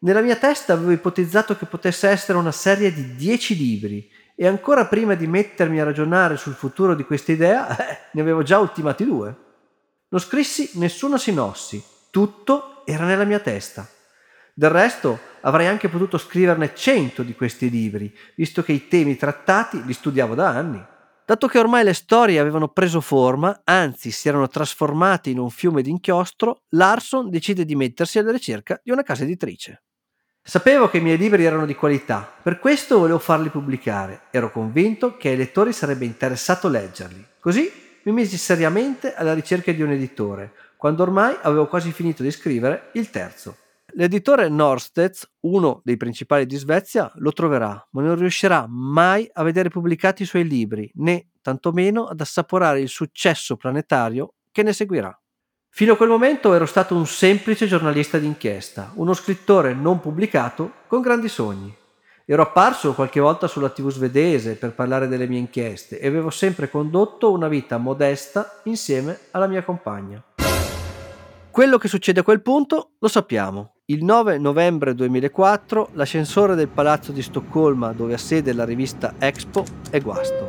Nella 0.00 0.20
mia 0.20 0.36
testa 0.36 0.74
avevo 0.74 0.90
ipotizzato 0.90 1.56
che 1.56 1.64
potesse 1.64 2.10
essere 2.10 2.36
una 2.36 2.52
serie 2.52 2.92
di 2.92 3.14
10 3.14 3.56
libri 3.56 4.10
e 4.34 4.46
ancora 4.46 4.84
prima 4.84 5.14
di 5.14 5.26
mettermi 5.26 5.80
a 5.80 5.84
ragionare 5.84 6.36
sul 6.36 6.52
futuro 6.52 6.94
di 6.94 7.04
questa 7.04 7.32
idea, 7.32 7.78
eh, 7.78 7.98
ne 8.12 8.20
avevo 8.20 8.42
già 8.42 8.58
ultimati 8.58 9.06
due. 9.06 9.34
Non 10.08 10.20
scrissi 10.20 10.72
nessuna 10.74 11.16
sinossi, 11.16 11.82
tutto 12.10 12.72
era 12.86 13.04
nella 13.04 13.24
mia 13.24 13.40
testa. 13.40 13.86
Del 14.54 14.70
resto 14.70 15.18
avrei 15.42 15.66
anche 15.66 15.88
potuto 15.88 16.16
scriverne 16.16 16.74
cento 16.74 17.22
di 17.22 17.34
questi 17.34 17.68
libri, 17.68 18.10
visto 18.36 18.62
che 18.62 18.72
i 18.72 18.88
temi 18.88 19.16
trattati 19.16 19.84
li 19.84 19.92
studiavo 19.92 20.34
da 20.34 20.48
anni. 20.48 20.82
Dato 21.26 21.48
che 21.48 21.58
ormai 21.58 21.82
le 21.82 21.92
storie 21.92 22.38
avevano 22.38 22.68
preso 22.68 23.00
forma, 23.00 23.62
anzi 23.64 24.12
si 24.12 24.28
erano 24.28 24.48
trasformate 24.48 25.28
in 25.28 25.38
un 25.38 25.50
fiume 25.50 25.82
d'inchiostro, 25.82 26.62
Larson 26.70 27.28
decide 27.28 27.64
di 27.64 27.74
mettersi 27.74 28.20
alla 28.20 28.30
ricerca 28.30 28.80
di 28.82 28.92
una 28.92 29.02
casa 29.02 29.24
editrice. 29.24 29.82
Sapevo 30.40 30.88
che 30.88 30.98
i 30.98 31.00
miei 31.00 31.18
libri 31.18 31.44
erano 31.44 31.66
di 31.66 31.74
qualità, 31.74 32.32
per 32.40 32.60
questo 32.60 32.98
volevo 32.98 33.18
farli 33.18 33.48
pubblicare. 33.48 34.26
Ero 34.30 34.52
convinto 34.52 35.16
che 35.16 35.30
ai 35.30 35.36
lettori 35.36 35.72
sarebbe 35.72 36.04
interessato 36.04 36.68
leggerli. 36.68 37.26
Così 37.40 37.68
mi 38.04 38.12
misi 38.12 38.36
seriamente 38.36 39.12
alla 39.12 39.34
ricerca 39.34 39.72
di 39.72 39.82
un 39.82 39.90
editore, 39.90 40.52
quando 40.86 41.02
ormai 41.02 41.36
avevo 41.42 41.66
quasi 41.66 41.90
finito 41.90 42.22
di 42.22 42.30
scrivere 42.30 42.90
il 42.92 43.10
terzo. 43.10 43.56
L'editore 43.94 44.48
Norstedts, 44.48 45.28
uno 45.40 45.80
dei 45.82 45.96
principali 45.96 46.46
di 46.46 46.54
Svezia, 46.54 47.10
lo 47.16 47.32
troverà, 47.32 47.84
ma 47.90 48.02
non 48.02 48.14
riuscirà 48.14 48.66
mai 48.68 49.28
a 49.32 49.42
vedere 49.42 49.68
pubblicati 49.68 50.22
i 50.22 50.26
suoi 50.26 50.46
libri, 50.46 50.88
né 50.94 51.30
tantomeno 51.42 52.04
ad 52.04 52.20
assaporare 52.20 52.80
il 52.80 52.88
successo 52.88 53.56
planetario 53.56 54.34
che 54.52 54.62
ne 54.62 54.72
seguirà. 54.72 55.20
Fino 55.70 55.94
a 55.94 55.96
quel 55.96 56.08
momento 56.08 56.54
ero 56.54 56.66
stato 56.66 56.94
un 56.94 57.06
semplice 57.08 57.66
giornalista 57.66 58.18
d'inchiesta, 58.18 58.92
uno 58.94 59.12
scrittore 59.12 59.74
non 59.74 59.98
pubblicato 59.98 60.70
con 60.86 61.00
grandi 61.00 61.28
sogni. 61.28 61.74
Ero 62.24 62.42
apparso 62.42 62.94
qualche 62.94 63.18
volta 63.18 63.48
sulla 63.48 63.70
TV 63.70 63.90
svedese 63.90 64.54
per 64.54 64.72
parlare 64.72 65.08
delle 65.08 65.26
mie 65.26 65.40
inchieste 65.40 65.98
e 65.98 66.06
avevo 66.06 66.30
sempre 66.30 66.70
condotto 66.70 67.32
una 67.32 67.48
vita 67.48 67.76
modesta 67.76 68.60
insieme 68.62 69.18
alla 69.32 69.48
mia 69.48 69.64
compagna. 69.64 70.22
Quello 71.56 71.78
che 71.78 71.88
succede 71.88 72.20
a 72.20 72.22
quel 72.22 72.42
punto 72.42 72.90
lo 72.98 73.08
sappiamo. 73.08 73.76
Il 73.86 74.04
9 74.04 74.36
novembre 74.36 74.94
2004 74.94 75.88
l'ascensore 75.92 76.54
del 76.54 76.68
palazzo 76.68 77.12
di 77.12 77.22
Stoccolma 77.22 77.94
dove 77.94 78.12
ha 78.12 78.18
sede 78.18 78.52
la 78.52 78.66
rivista 78.66 79.14
Expo 79.18 79.64
è 79.88 79.98
guasto. 80.02 80.46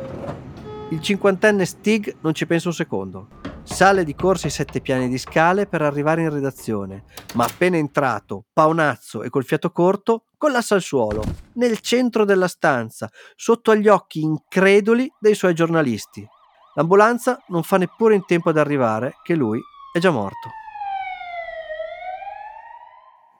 Il 0.90 1.00
cinquantenne 1.00 1.64
Stig 1.64 2.16
non 2.20 2.34
ci 2.34 2.46
pensa 2.46 2.68
un 2.68 2.74
secondo. 2.74 3.28
Sale 3.62 4.04
di 4.04 4.14
corsa 4.14 4.48
i 4.48 4.50
sette 4.50 4.82
piani 4.82 5.08
di 5.08 5.16
scale 5.16 5.66
per 5.66 5.80
arrivare 5.80 6.20
in 6.20 6.30
redazione, 6.30 7.04
ma 7.36 7.46
appena 7.46 7.78
entrato, 7.78 8.44
paonazzo 8.52 9.22
e 9.22 9.30
col 9.30 9.46
fiato 9.46 9.70
corto, 9.70 10.24
collassa 10.36 10.74
al 10.74 10.82
suolo, 10.82 11.24
nel 11.54 11.80
centro 11.80 12.26
della 12.26 12.48
stanza, 12.48 13.08
sotto 13.34 13.70
agli 13.70 13.88
occhi 13.88 14.20
increduli 14.20 15.10
dei 15.18 15.34
suoi 15.34 15.54
giornalisti. 15.54 16.28
L'ambulanza 16.74 17.42
non 17.46 17.62
fa 17.62 17.78
neppure 17.78 18.14
in 18.14 18.26
tempo 18.26 18.50
ad 18.50 18.58
arrivare 18.58 19.14
che 19.22 19.34
lui 19.34 19.58
è 19.90 19.98
già 19.98 20.10
morto. 20.10 20.57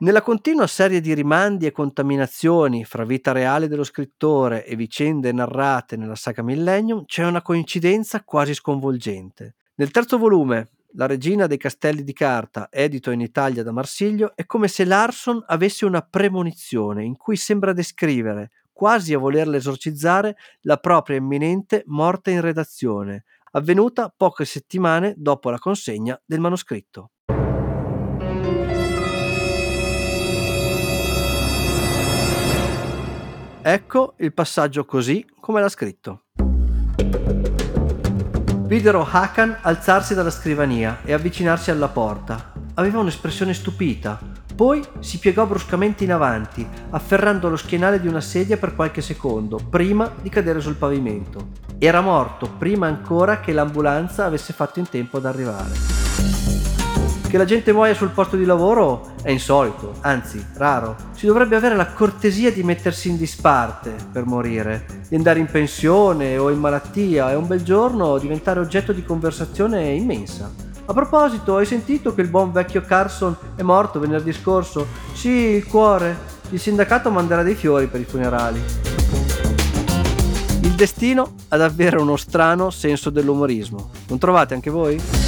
Nella 0.01 0.23
continua 0.23 0.69
serie 0.69 1.01
di 1.01 1.13
rimandi 1.13 1.67
e 1.67 1.73
contaminazioni 1.73 2.85
fra 2.85 3.05
vita 3.05 3.33
reale 3.33 3.67
dello 3.67 3.83
scrittore 3.83 4.65
e 4.65 4.77
vicende 4.77 5.33
narrate 5.33 5.97
nella 5.97 6.15
saga 6.15 6.41
Millennium 6.41 7.05
c'è 7.05 7.25
una 7.25 7.43
coincidenza 7.43 8.23
quasi 8.23 8.55
sconvolgente. 8.55 9.57
Nel 9.75 9.91
terzo 9.91 10.17
volume, 10.17 10.69
La 10.93 11.07
regina 11.07 11.47
dei 11.47 11.59
castelli 11.59 12.05
di 12.05 12.13
carta, 12.13 12.69
edito 12.71 13.11
in 13.11 13.21
Italia 13.21 13.65
da 13.65 13.73
Marsiglio, 13.73 14.33
è 14.37 14.47
come 14.47 14.69
se 14.69 14.85
Larson 14.85 15.43
avesse 15.47 15.85
una 15.85 16.01
premonizione 16.01 17.05
in 17.05 17.17
cui 17.17 17.37
sembra 17.37 17.73
descrivere, 17.73 18.51
quasi 18.73 19.13
a 19.13 19.19
volerla 19.19 19.57
esorcizzare, 19.57 20.37
la 20.63 20.77
propria 20.79 21.19
imminente 21.19 21.83
morte 21.87 22.31
in 22.31 22.41
redazione, 22.41 23.25
avvenuta 23.53 24.13
poche 24.17 24.45
settimane 24.45 25.15
dopo 25.17 25.51
la 25.51 25.59
consegna 25.59 26.19
del 26.25 26.41
manoscritto. 26.41 27.11
Ecco 33.71 34.15
il 34.21 34.33
passaggio 34.33 34.87
così 34.87 35.27
come 35.41 35.61
l'ha 35.61 35.69
scritto. 35.69 36.23
Videro 38.63 39.07
Hakan 39.07 39.59
alzarsi 39.61 40.15
dalla 40.15 40.31
scrivania 40.31 41.01
e 41.05 41.13
avvicinarsi 41.13 41.71
alla 41.71 41.89
porta. 41.89 42.55
Aveva 42.77 43.01
un'espressione 43.01 43.53
stupita. 43.53 44.19
Poi 44.57 44.83
si 45.01 45.19
piegò 45.19 45.45
bruscamente 45.45 46.03
in 46.03 46.13
avanti, 46.13 46.67
afferrando 46.89 47.51
lo 47.51 47.57
schienale 47.57 48.01
di 48.01 48.09
una 48.09 48.23
sedia 48.23 48.57
per 48.57 48.75
qualche 48.75 49.03
secondo, 49.03 49.59
prima 49.59 50.15
di 50.19 50.31
cadere 50.31 50.61
sul 50.61 50.77
pavimento. 50.77 51.49
Era 51.79 52.01
morto 52.01 52.49
prima 52.49 52.87
ancora 52.87 53.41
che 53.41 53.53
l'ambulanza 53.53 54.25
avesse 54.25 54.55
fatto 54.55 54.79
in 54.79 54.89
tempo 54.89 55.19
ad 55.19 55.27
arrivare. 55.27 56.38
Che 57.29 57.37
la 57.37 57.45
gente 57.45 57.75
muoia 57.75 57.93
sul 57.93 58.09
posto 58.09 58.37
di 58.37 58.47
lavoro 58.47 59.11
è 59.21 59.31
insolito, 59.31 59.97
anzi 60.01 60.43
raro. 60.55 60.97
Si 61.13 61.27
dovrebbe 61.27 61.57
avere 61.57 61.77
la 61.77 61.89
cortesia 61.89 62.51
di 62.51 62.63
mettersi 62.63 63.11
in 63.11 63.19
disparte 63.19 63.95
per 64.11 64.25
morire, 64.25 65.03
di 65.11 65.17
andare 65.17 65.39
in 65.39 65.45
pensione 65.45 66.39
o 66.39 66.49
in 66.49 66.59
malattia 66.59 67.31
e 67.31 67.35
un 67.35 67.47
bel 67.47 67.63
giorno 67.63 68.17
diventare 68.17 68.61
oggetto 68.61 68.95
di 68.95 69.05
conversazione 69.05 69.91
immensa. 69.91 70.51
A 70.87 70.95
proposito, 70.95 71.59
hai 71.59 71.67
sentito 71.67 72.15
che 72.15 72.23
il 72.23 72.29
buon 72.29 72.51
vecchio 72.51 72.81
Carson 72.81 73.37
è 73.57 73.61
morto 73.61 74.01
venerdì 74.01 74.33
scorso? 74.33 74.87
Sì, 75.13 75.29
il 75.29 75.67
cuore. 75.67 76.17
Il 76.49 76.59
sindacato 76.59 77.11
manderà 77.11 77.43
dei 77.43 77.55
fiori 77.55 77.89
per 77.89 78.01
i 78.01 78.05
funerali. 78.05 78.59
Il 80.63 80.73
destino 80.75 81.35
ha 81.49 81.59
davvero 81.59 82.01
uno 82.01 82.17
strano 82.17 82.71
senso 82.71 83.11
dell'umorismo. 83.11 83.91
Non 84.09 84.17
trovate 84.17 84.55
anche 84.55 84.71
voi? 84.71 85.28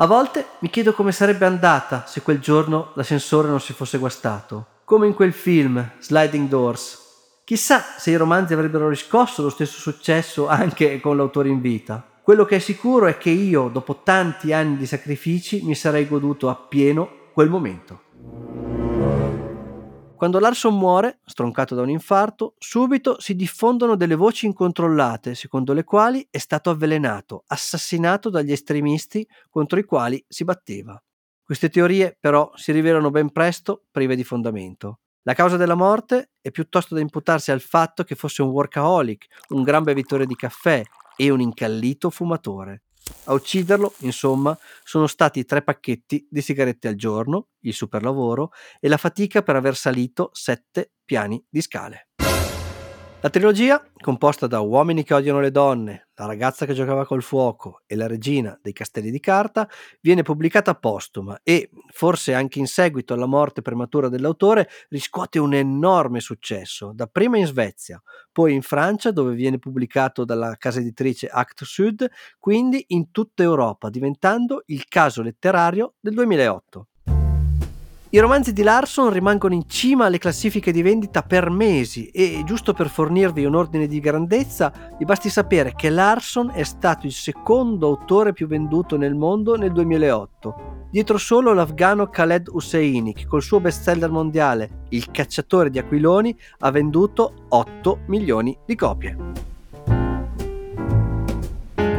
A 0.00 0.06
volte 0.06 0.46
mi 0.60 0.70
chiedo 0.70 0.92
come 0.92 1.10
sarebbe 1.10 1.44
andata 1.44 2.04
se 2.06 2.22
quel 2.22 2.38
giorno 2.38 2.92
l'ascensore 2.94 3.48
non 3.48 3.60
si 3.60 3.72
fosse 3.72 3.98
guastato, 3.98 4.66
come 4.84 5.08
in 5.08 5.14
quel 5.14 5.32
film 5.32 5.90
Sliding 5.98 6.46
Doors. 6.46 7.40
Chissà 7.42 7.82
se 7.96 8.12
i 8.12 8.16
romanzi 8.16 8.52
avrebbero 8.52 8.88
riscosso 8.88 9.42
lo 9.42 9.50
stesso 9.50 9.80
successo 9.80 10.46
anche 10.46 11.00
con 11.00 11.16
l'autore 11.16 11.48
in 11.48 11.60
vita. 11.60 12.00
Quello 12.22 12.44
che 12.44 12.56
è 12.56 12.60
sicuro 12.60 13.06
è 13.06 13.18
che 13.18 13.30
io, 13.30 13.68
dopo 13.72 14.02
tanti 14.04 14.52
anni 14.52 14.76
di 14.76 14.86
sacrifici, 14.86 15.62
mi 15.64 15.74
sarei 15.74 16.06
goduto 16.06 16.48
appieno 16.48 17.30
quel 17.32 17.48
momento. 17.48 18.67
Quando 20.18 20.40
Larson 20.40 20.76
muore, 20.76 21.20
stroncato 21.24 21.76
da 21.76 21.82
un 21.82 21.90
infarto, 21.90 22.54
subito 22.58 23.20
si 23.20 23.36
diffondono 23.36 23.94
delle 23.94 24.16
voci 24.16 24.46
incontrollate, 24.46 25.36
secondo 25.36 25.72
le 25.72 25.84
quali 25.84 26.26
è 26.28 26.38
stato 26.38 26.70
avvelenato, 26.70 27.44
assassinato 27.46 28.28
dagli 28.28 28.50
estremisti 28.50 29.24
contro 29.48 29.78
i 29.78 29.84
quali 29.84 30.22
si 30.26 30.42
batteva. 30.42 31.00
Queste 31.40 31.68
teorie 31.68 32.16
però 32.18 32.50
si 32.56 32.72
rivelano 32.72 33.12
ben 33.12 33.30
presto 33.30 33.84
prive 33.92 34.16
di 34.16 34.24
fondamento. 34.24 34.98
La 35.22 35.34
causa 35.34 35.56
della 35.56 35.76
morte 35.76 36.30
è 36.40 36.50
piuttosto 36.50 36.96
da 36.96 37.00
imputarsi 37.00 37.52
al 37.52 37.60
fatto 37.60 38.02
che 38.02 38.16
fosse 38.16 38.42
un 38.42 38.48
workaholic, 38.48 39.26
un 39.50 39.62
gran 39.62 39.84
bevitore 39.84 40.26
di 40.26 40.34
caffè 40.34 40.82
e 41.16 41.30
un 41.30 41.40
incallito 41.40 42.10
fumatore. 42.10 42.82
A 43.24 43.32
ucciderlo, 43.34 43.94
insomma, 44.00 44.58
sono 44.82 45.06
stati 45.06 45.44
tre 45.44 45.62
pacchetti 45.62 46.26
di 46.30 46.40
sigarette 46.40 46.88
al 46.88 46.94
giorno, 46.94 47.48
il 47.60 47.74
superlavoro 47.74 48.50
e 48.80 48.88
la 48.88 48.96
fatica 48.96 49.42
per 49.42 49.56
aver 49.56 49.76
salito 49.76 50.30
sette 50.32 50.92
piani 51.04 51.44
di 51.48 51.60
scale. 51.60 52.07
La 53.20 53.30
trilogia, 53.30 53.84
composta 54.00 54.46
da 54.46 54.60
Uomini 54.60 55.02
che 55.02 55.12
odiano 55.12 55.40
le 55.40 55.50
donne, 55.50 56.06
La 56.14 56.26
ragazza 56.26 56.66
che 56.66 56.72
giocava 56.72 57.04
col 57.04 57.24
fuoco 57.24 57.82
e 57.84 57.96
La 57.96 58.06
regina 58.06 58.56
dei 58.62 58.72
castelli 58.72 59.10
di 59.10 59.18
carta, 59.18 59.68
viene 60.00 60.22
pubblicata 60.22 60.76
postuma 60.76 61.40
e, 61.42 61.68
forse 61.92 62.32
anche 62.32 62.60
in 62.60 62.68
seguito 62.68 63.14
alla 63.14 63.26
morte 63.26 63.60
prematura 63.60 64.08
dell'autore, 64.08 64.68
riscuote 64.90 65.40
un 65.40 65.52
enorme 65.52 66.20
successo, 66.20 66.92
dapprima 66.94 67.38
in 67.38 67.46
Svezia, 67.46 68.00
poi 68.30 68.54
in 68.54 68.62
Francia 68.62 69.10
dove 69.10 69.34
viene 69.34 69.58
pubblicato 69.58 70.24
dalla 70.24 70.54
casa 70.56 70.78
editrice 70.78 71.26
Act 71.26 71.64
Sud, 71.64 72.08
quindi 72.38 72.84
in 72.88 73.10
tutta 73.10 73.42
Europa, 73.42 73.90
diventando 73.90 74.62
il 74.66 74.86
caso 74.86 75.22
letterario 75.22 75.94
del 75.98 76.14
2008. 76.14 76.86
I 78.10 78.20
romanzi 78.20 78.54
di 78.54 78.62
Larson 78.62 79.10
rimangono 79.10 79.52
in 79.52 79.68
cima 79.68 80.06
alle 80.06 80.16
classifiche 80.16 80.72
di 80.72 80.80
vendita 80.80 81.22
per 81.22 81.50
mesi 81.50 82.06
e, 82.06 82.40
giusto 82.46 82.72
per 82.72 82.88
fornirvi 82.88 83.44
un 83.44 83.54
ordine 83.54 83.86
di 83.86 84.00
grandezza, 84.00 84.72
vi 84.96 85.04
basti 85.04 85.28
sapere 85.28 85.74
che 85.76 85.90
Larson 85.90 86.50
è 86.54 86.62
stato 86.62 87.04
il 87.04 87.12
secondo 87.12 87.86
autore 87.86 88.32
più 88.32 88.46
venduto 88.46 88.96
nel 88.96 89.14
mondo 89.14 89.56
nel 89.56 89.72
2008, 89.72 90.86
dietro 90.90 91.18
solo 91.18 91.52
l'afgano 91.52 92.08
Khaled 92.08 92.48
Husseini 92.48 93.12
che 93.12 93.26
col 93.26 93.42
suo 93.42 93.60
bestseller 93.60 94.10
mondiale 94.10 94.86
Il 94.88 95.10
cacciatore 95.10 95.68
di 95.68 95.78
aquiloni 95.78 96.34
ha 96.60 96.70
venduto 96.70 97.34
8 97.48 98.04
milioni 98.06 98.56
di 98.64 98.74
copie. 98.74 99.47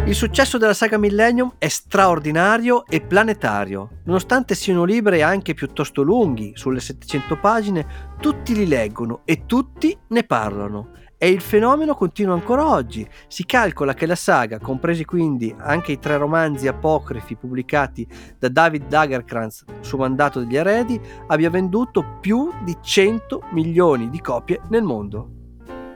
Il 0.10 0.16
successo 0.16 0.58
della 0.58 0.74
saga 0.74 0.98
Millennium 0.98 1.54
è 1.60 1.68
straordinario 1.68 2.84
e 2.88 3.00
planetario. 3.00 4.00
Nonostante 4.06 4.56
siano 4.56 4.84
libri 4.84 5.22
anche 5.22 5.54
piuttosto 5.54 6.02
lunghi, 6.02 6.54
sulle 6.56 6.80
700 6.80 7.38
pagine, 7.38 7.86
tutti 8.20 8.56
li 8.56 8.66
leggono 8.66 9.22
e 9.24 9.46
tutti 9.46 9.96
ne 10.08 10.24
parlano. 10.24 10.94
E 11.16 11.30
il 11.30 11.42
fenomeno 11.42 11.94
continua 11.94 12.34
ancora 12.34 12.68
oggi. 12.68 13.08
Si 13.28 13.46
calcola 13.46 13.94
che 13.94 14.08
la 14.08 14.16
saga, 14.16 14.58
compresi 14.58 15.06
quindi 15.06 15.54
anche 15.56 15.92
i 15.92 16.00
tre 16.00 16.18
romanzi 16.18 16.68
apocrifi 16.68 17.36
pubblicati 17.36 18.08
da 18.40 18.50
David 18.50 18.88
Dagerkrantz 18.88 19.66
su 19.82 19.96
mandato 19.98 20.40
degli 20.40 20.58
eredi, 20.58 21.00
abbia 21.28 21.52
venduto 21.52 22.18
più 22.20 22.52
di 22.64 22.76
100 22.82 23.50
milioni 23.52 24.10
di 24.10 24.20
copie 24.22 24.60
nel 24.70 24.82
mondo. 24.82 25.30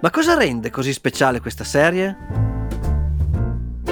Ma 0.02 0.12
cosa 0.12 0.36
rende 0.36 0.70
così 0.70 0.94
speciale 0.94 1.40
questa 1.40 1.64
serie? 1.64 2.53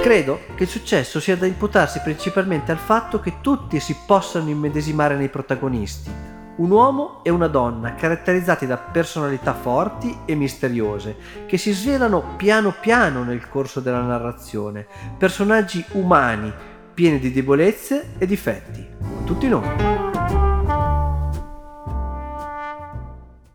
Credo 0.02 0.40
che 0.56 0.64
il 0.64 0.68
successo 0.68 1.20
sia 1.20 1.36
da 1.36 1.46
imputarsi 1.46 2.00
principalmente 2.00 2.72
al 2.72 2.78
fatto 2.78 3.20
che 3.20 3.34
tutti 3.40 3.78
si 3.78 3.96
possano 4.04 4.48
immedesimare 4.48 5.14
nei 5.14 5.28
protagonisti, 5.28 6.10
un 6.56 6.70
uomo 6.72 7.20
e 7.22 7.30
una 7.30 7.46
donna 7.46 7.94
caratterizzati 7.94 8.66
da 8.66 8.78
personalità 8.78 9.54
forti 9.54 10.18
e 10.24 10.34
misteriose, 10.34 11.44
che 11.46 11.56
si 11.56 11.70
svelano 11.70 12.34
piano 12.36 12.74
piano 12.80 13.22
nel 13.22 13.48
corso 13.48 13.78
della 13.78 14.02
narrazione, 14.02 14.88
personaggi 15.16 15.84
umani, 15.92 16.52
pieni 16.92 17.20
di 17.20 17.30
debolezze 17.30 18.14
e 18.18 18.26
difetti, 18.26 18.84
come 18.98 19.24
tutti 19.24 19.48
noi. 19.48 20.00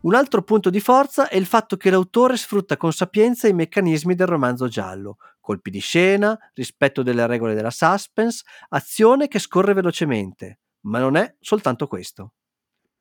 Un 0.00 0.14
altro 0.14 0.40
punto 0.40 0.70
di 0.70 0.80
forza 0.80 1.28
è 1.28 1.36
il 1.36 1.44
fatto 1.44 1.76
che 1.76 1.90
l'autore 1.90 2.38
sfrutta 2.38 2.78
con 2.78 2.92
sapienza 2.92 3.46
i 3.48 3.52
meccanismi 3.52 4.14
del 4.14 4.28
romanzo 4.28 4.66
giallo, 4.66 5.18
colpi 5.48 5.70
di 5.70 5.78
scena, 5.78 6.38
rispetto 6.52 7.02
delle 7.02 7.26
regole 7.26 7.54
della 7.54 7.70
suspense, 7.70 8.44
azione 8.68 9.28
che 9.28 9.38
scorre 9.38 9.72
velocemente, 9.72 10.58
ma 10.82 10.98
non 10.98 11.16
è 11.16 11.36
soltanto 11.40 11.86
questo. 11.86 12.32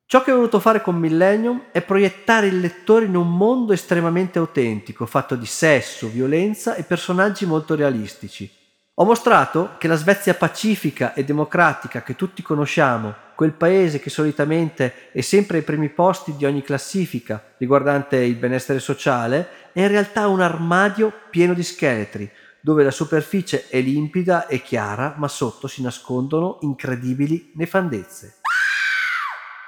Ciò 0.05 0.23
che 0.23 0.31
ho 0.31 0.37
voluto 0.37 0.61
fare 0.61 0.81
con 0.81 0.95
Millennium 0.95 1.65
è 1.73 1.81
proiettare 1.81 2.47
il 2.47 2.61
lettore 2.61 3.03
in 3.03 3.17
un 3.17 3.35
mondo 3.35 3.73
estremamente 3.73 4.39
autentico, 4.39 5.05
fatto 5.05 5.35
di 5.35 5.45
sesso, 5.45 6.07
violenza 6.07 6.75
e 6.75 6.83
personaggi 6.83 7.45
molto 7.45 7.75
realistici, 7.75 8.49
ho 8.93 9.03
mostrato 9.03 9.75
che 9.77 9.89
la 9.89 9.97
Svezia 9.97 10.33
pacifica 10.33 11.13
e 11.13 11.25
democratica 11.25 12.01
che 12.01 12.15
tutti 12.15 12.41
conosciamo, 12.41 13.13
quel 13.37 13.53
paese 13.53 13.99
che 13.99 14.09
solitamente 14.09 15.11
è 15.11 15.21
sempre 15.21 15.57
ai 15.57 15.63
primi 15.63 15.89
posti 15.89 16.35
di 16.35 16.43
ogni 16.43 16.63
classifica 16.63 17.53
riguardante 17.59 18.17
il 18.17 18.33
benessere 18.33 18.79
sociale, 18.79 19.47
è 19.73 19.81
in 19.81 19.89
realtà 19.89 20.27
un 20.27 20.41
armadio 20.41 21.13
pieno 21.29 21.53
di 21.53 21.61
scheletri, 21.61 22.27
dove 22.59 22.83
la 22.83 22.89
superficie 22.89 23.67
è 23.69 23.79
limpida 23.79 24.47
e 24.47 24.63
chiara, 24.63 25.13
ma 25.17 25.27
sotto 25.27 25.67
si 25.67 25.83
nascondono 25.83 26.57
incredibili 26.61 27.51
nefandezze. 27.53 28.37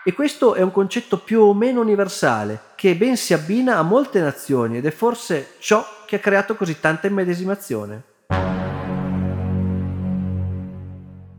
E 0.03 0.13
questo 0.13 0.55
è 0.55 0.63
un 0.63 0.71
concetto 0.71 1.19
più 1.19 1.41
o 1.41 1.53
meno 1.53 1.79
universale, 1.79 2.62
che 2.73 2.95
ben 2.95 3.17
si 3.17 3.36
abbina 3.36 3.77
a 3.77 3.84
molte 3.84 4.19
nazioni 4.19 4.77
ed 4.77 4.88
è 4.88 4.91
forse 4.91 5.58
ciò 5.60 5.86
che 6.08 6.15
ha 6.15 6.19
creato 6.19 6.55
così 6.55 6.79
tanta 6.79 7.05
immedesimazione. 7.05 8.03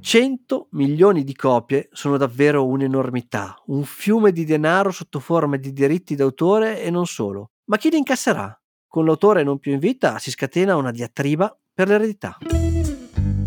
100 0.00 0.68
milioni 0.70 1.24
di 1.24 1.34
copie 1.34 1.88
sono 1.92 2.16
davvero 2.16 2.66
un'enormità, 2.66 3.62
un 3.66 3.84
fiume 3.84 4.32
di 4.32 4.44
denaro 4.44 4.90
sotto 4.90 5.20
forma 5.20 5.56
di 5.56 5.72
diritti 5.72 6.14
d'autore 6.14 6.82
e 6.82 6.90
non 6.90 7.06
solo. 7.06 7.50
Ma 7.66 7.76
chi 7.76 7.90
li 7.90 7.98
incasserà? 7.98 8.58
Con 8.86 9.04
l'autore 9.04 9.42
non 9.42 9.58
più 9.58 9.72
in 9.72 9.78
vita 9.78 10.18
si 10.18 10.30
scatena 10.30 10.76
una 10.76 10.90
diatriba 10.90 11.56
per 11.72 11.88
l'eredità. 11.88 12.38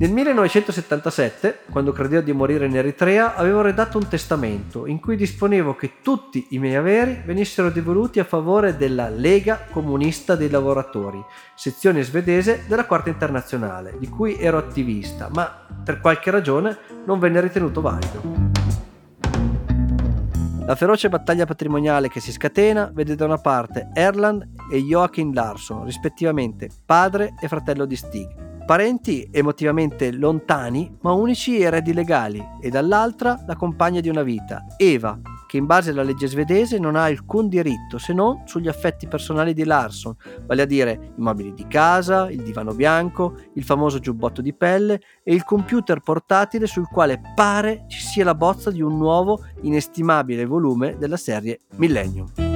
Nel 0.04 0.12
1977, 0.12 1.60
quando 1.72 1.94
credevo 1.94 2.22
di 2.22 2.34
morire 2.34 2.66
in 2.66 2.76
Eritrea, 2.76 3.36
avevo 3.36 3.62
redatto 3.62 3.98
un 3.98 4.10
testamento 4.10 4.86
in 4.86 5.00
cui 5.00 5.16
disponevo 5.16 5.78
che 5.78 6.02
tutti 6.02 6.48
i 6.50 6.60
miei 6.60 6.76
averi 6.76 7.22
venissero 7.24 7.70
devoluti 7.70 8.20
a 8.20 8.26
favore 8.26 8.76
della 8.76 9.08
Lega 9.08 9.66
Comunista 9.72 10.36
dei 10.36 10.50
Lavoratori, 10.50 11.24
sezione 11.56 12.02
svedese 12.02 12.66
della 12.68 12.86
Quarta 12.86 13.08
Internazionale, 13.08 13.96
di 13.98 14.10
cui 14.10 14.38
ero 14.38 14.58
attivista, 14.58 15.30
ma 15.32 15.50
per 15.82 16.02
qualche 16.02 16.32
ragione 16.32 16.78
non 17.06 17.20
venne 17.20 17.39
ritenuto 17.39 17.80
valido. 17.80 18.52
La 20.66 20.76
feroce 20.76 21.08
battaglia 21.08 21.46
patrimoniale 21.46 22.10
che 22.10 22.20
si 22.20 22.34
scatena 22.34 22.92
vede 22.94 23.16
da 23.16 23.24
una 23.24 23.38
parte 23.38 23.88
Erland 23.94 24.50
e 24.70 24.80
Joachim 24.80 25.34
Larsson, 25.34 25.86
rispettivamente 25.86 26.68
padre 26.86 27.36
e 27.39 27.48
fratello 27.48 27.86
di 27.86 27.96
Stig, 27.96 28.52
parenti 28.65 29.28
emotivamente 29.32 30.12
lontani 30.12 30.97
ma 31.02 31.12
unici 31.12 31.60
eredi 31.60 31.93
legali, 31.93 32.43
e 32.62 32.69
dall'altra 32.69 33.43
la 33.45 33.56
compagna 33.56 33.99
di 33.99 34.10
una 34.10 34.23
vita, 34.23 34.65
Eva, 34.78 35.19
che 35.47 35.58
in 35.58 35.65
base 35.65 35.91
alla 35.91 36.02
legge 36.02 36.26
svedese 36.26 36.80
non 36.80 36.95
ha 36.95 37.04
alcun 37.04 37.47
diritto 37.47 37.97
se 37.99 38.12
non 38.12 38.41
sugli 38.45 38.67
affetti 38.67 39.08
personali 39.08 39.54
di 39.54 39.63
Larson, 39.63 40.15
vale 40.47 40.62
a 40.63 40.65
dire 40.65 41.13
i 41.15 41.21
mobili 41.21 41.54
di 41.54 41.67
casa, 41.67 42.30
il 42.32 42.41
divano 42.41 42.73
bianco, 42.73 43.36
il 43.54 43.63
famoso 43.63 43.99
giubbotto 43.99 44.41
di 44.41 44.54
pelle 44.54 45.02
e 45.23 45.34
il 45.34 45.43
computer 45.43 45.99
portatile 45.99 46.65
sul 46.65 46.88
quale 46.88 47.21
pare 47.36 47.86
ci 47.88 47.99
sia 47.99 48.23
la 48.23 48.34
bozza 48.34 48.71
di 48.71 48.82
un 48.82 48.97
nuovo 48.97 49.45
inestimabile 49.62 50.45
volume 50.45 50.97
della 50.97 51.17
serie 51.17 51.60
Millennium. 51.76 52.53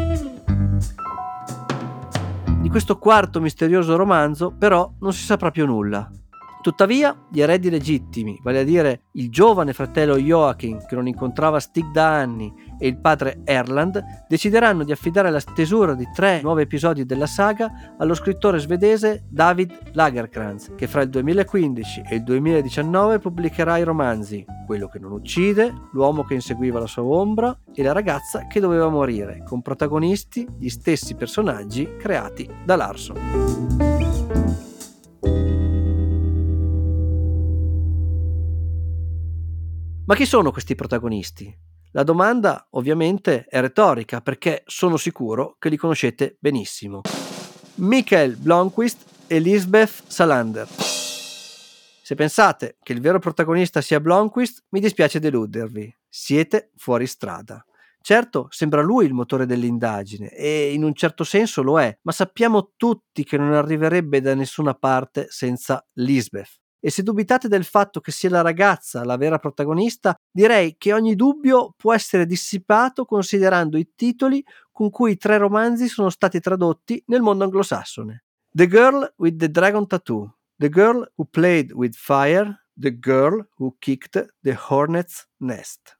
Di 2.67 2.73
questo 2.73 2.97
quarto 2.97 3.39
misterioso 3.39 3.95
romanzo 3.95 4.51
però 4.51 4.91
non 4.99 5.13
si 5.13 5.23
saprà 5.23 5.51
più 5.51 5.65
nulla. 5.65 6.11
Tuttavia, 6.67 7.15
gli 7.31 7.39
eredi 7.39 7.69
legittimi, 7.69 8.37
vale 8.43 8.59
a 8.59 8.63
dire 8.65 9.03
il 9.13 9.29
giovane 9.29 9.71
fratello 9.71 10.17
Joachim 10.17 10.85
che 10.85 10.95
non 10.95 11.07
incontrava 11.07 11.61
Stig 11.61 11.91
da 11.91 12.09
anni 12.09 12.53
e 12.77 12.87
il 12.87 12.99
padre 12.99 13.39
Erland, 13.45 14.03
decideranno 14.27 14.83
di 14.83 14.91
affidare 14.91 15.31
la 15.31 15.39
stesura 15.39 15.93
di 15.93 16.05
tre 16.13 16.41
nuovi 16.41 16.63
episodi 16.63 17.05
della 17.05 17.25
saga 17.25 17.95
allo 17.97 18.13
scrittore 18.13 18.59
svedese 18.59 19.23
David 19.29 19.91
Lagerkrantz, 19.93 20.73
che 20.75 20.87
fra 20.87 21.03
il 21.03 21.09
2015 21.09 22.03
e 22.05 22.15
il 22.15 22.23
2019 22.23 23.19
pubblicherà 23.19 23.77
i 23.77 23.83
romanzi 23.83 24.43
Quello 24.65 24.89
che 24.89 24.99
non 24.99 25.13
uccide, 25.13 25.73
L'uomo 25.93 26.25
che 26.25 26.33
inseguiva 26.33 26.81
la 26.81 26.85
sua 26.85 27.03
ombra 27.03 27.57
e 27.73 27.81
La 27.81 27.93
ragazza 27.93 28.45
che 28.47 28.59
doveva 28.59 28.89
morire, 28.89 29.41
con 29.45 29.61
protagonisti 29.61 30.45
gli 30.59 30.67
stessi 30.67 31.15
personaggi 31.15 31.95
creati 31.97 32.45
da 32.65 32.75
Larson. 32.75 33.86
Ma 40.07 40.15
chi 40.15 40.25
sono 40.25 40.53
questi 40.53 40.73
protagonisti? 40.73 41.53
La 41.91 42.03
domanda 42.03 42.65
ovviamente 42.71 43.43
è 43.43 43.59
retorica 43.59 44.21
perché 44.21 44.63
sono 44.65 44.95
sicuro 44.95 45.57
che 45.59 45.67
li 45.67 45.75
conoscete 45.75 46.37
benissimo. 46.39 47.01
Michael 47.75 48.37
Blomqvist 48.37 49.25
e 49.27 49.39
Lisbeth 49.39 50.03
Salander. 50.07 50.65
Se 50.65 52.15
pensate 52.15 52.77
che 52.81 52.93
il 52.93 53.01
vero 53.01 53.19
protagonista 53.19 53.81
sia 53.81 53.99
Blomqvist, 53.99 54.67
mi 54.69 54.79
dispiace 54.79 55.19
deludervi. 55.19 55.93
Siete 56.07 56.71
fuori 56.77 57.05
strada. 57.05 57.61
Certo, 57.99 58.47
sembra 58.49 58.81
lui 58.81 59.05
il 59.05 59.13
motore 59.13 59.45
dell'indagine 59.45 60.29
e 60.29 60.71
in 60.71 60.85
un 60.85 60.93
certo 60.93 61.25
senso 61.25 61.61
lo 61.61 61.81
è, 61.81 61.99
ma 62.03 62.13
sappiamo 62.13 62.71
tutti 62.77 63.25
che 63.25 63.35
non 63.35 63.51
arriverebbe 63.51 64.21
da 64.21 64.33
nessuna 64.35 64.73
parte 64.73 65.25
senza 65.27 65.85
Lisbeth. 65.95 66.61
E 66.87 66.89
se 66.89 67.03
dubitate 67.03 67.49
del 67.49 67.65
fatto 67.65 67.99
che 67.99 68.13
sia 68.13 68.29
la 68.29 68.41
ragazza 68.41 69.03
la 69.03 69.17
vera 69.17 69.39
protagonista, 69.39 70.15
direi 70.31 70.77
che 70.77 70.93
ogni 70.93 71.15
dubbio 71.15 71.73
può 71.75 71.93
essere 71.93 72.25
dissipato 72.25 73.03
considerando 73.03 73.77
i 73.77 73.91
titoli 73.93 74.41
con 74.71 74.89
cui 74.89 75.11
i 75.11 75.17
tre 75.17 75.37
romanzi 75.37 75.89
sono 75.89 76.09
stati 76.09 76.39
tradotti 76.39 77.03
nel 77.07 77.19
mondo 77.19 77.43
anglosassone. 77.43 78.23
The 78.51 78.67
Girl 78.67 79.13
with 79.17 79.35
the 79.35 79.51
Dragon 79.51 79.85
Tattoo, 79.85 80.37
The 80.55 80.69
Girl 80.69 81.05
Who 81.15 81.27
Played 81.29 81.73
with 81.73 81.93
Fire, 81.93 82.63
The 82.73 82.97
Girl 82.97 83.45
Who 83.57 83.75
Kicked 83.79 84.35
the 84.41 84.57
Hornet's 84.69 85.27
Nest. 85.39 85.99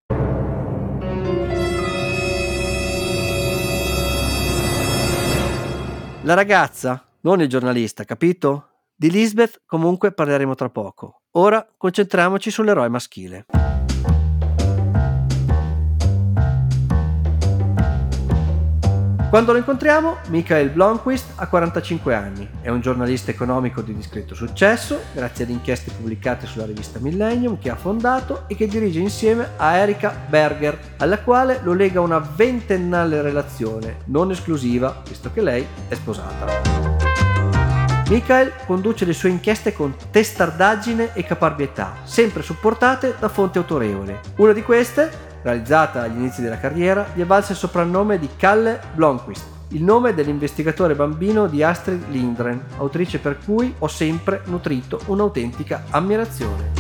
La 6.22 6.34
ragazza, 6.34 7.06
non 7.24 7.42
il 7.42 7.50
giornalista, 7.50 8.06
capito? 8.06 8.77
Di 9.00 9.12
Lisbeth 9.12 9.62
comunque 9.68 10.12
parleremo 10.12 10.56
tra 10.56 10.72
poco. 10.72 11.22
Ora 11.34 11.64
concentriamoci 11.78 12.50
sull'eroe 12.50 12.90
maschile. 12.90 13.46
Quando 19.30 19.52
lo 19.52 19.60
incontriamo, 19.60 20.18
Michael 20.30 20.70
Blomqvist 20.70 21.34
ha 21.36 21.48
45 21.48 22.16
anni, 22.16 22.50
è 22.62 22.70
un 22.70 22.82
giornalista 22.82 23.30
economico 23.30 23.84
di 23.84 23.94
discreto 23.94 24.34
successo, 24.34 25.00
grazie 25.14 25.44
ad 25.44 25.52
inchieste 25.52 25.92
pubblicate 25.92 26.48
sulla 26.48 26.66
rivista 26.66 26.98
Millennium 26.98 27.60
che 27.60 27.70
ha 27.70 27.76
fondato 27.76 28.46
e 28.48 28.56
che 28.56 28.66
dirige 28.66 29.00
insieme 29.00 29.50
a 29.58 29.76
Erika 29.76 30.26
Berger, 30.28 30.96
alla 30.98 31.20
quale 31.20 31.60
lo 31.62 31.74
lega 31.74 32.02
una 32.02 32.18
ventennale 32.18 33.22
relazione, 33.22 33.98
non 34.06 34.32
esclusiva, 34.32 35.04
visto 35.08 35.32
che 35.32 35.42
lei 35.42 35.68
è 35.88 35.94
sposata. 35.94 37.07
Michael 38.10 38.54
conduce 38.66 39.04
le 39.04 39.12
sue 39.12 39.28
inchieste 39.28 39.74
con 39.74 39.94
testardaggine 40.10 41.14
e 41.14 41.26
caparbietà, 41.26 41.98
sempre 42.06 42.42
supportate 42.42 43.16
da 43.20 43.28
fonti 43.28 43.58
autorevoli. 43.58 44.18
Una 44.38 44.54
di 44.54 44.64
queste, 44.64 45.12
realizzata 45.42 46.04
agli 46.04 46.16
inizi 46.16 46.42
della 46.42 46.58
carriera, 46.58 47.08
gli 47.14 47.20
è 47.20 47.26
valsa 47.26 47.52
il 47.52 47.58
soprannome 47.58 48.18
di 48.18 48.30
Kalle 48.38 48.80
Blomqvist, 48.94 49.46
il 49.72 49.84
nome 49.84 50.14
dell'investigatore 50.14 50.96
bambino 50.96 51.48
di 51.48 51.62
Astrid 51.64 52.08
Lindgren, 52.08 52.64
autrice 52.78 53.20
per 53.20 53.40
cui 53.44 53.76
ho 53.78 53.88
sempre 53.90 54.42
nutrito 54.46 55.02
un'autentica 55.08 55.84
ammirazione. 55.90 56.72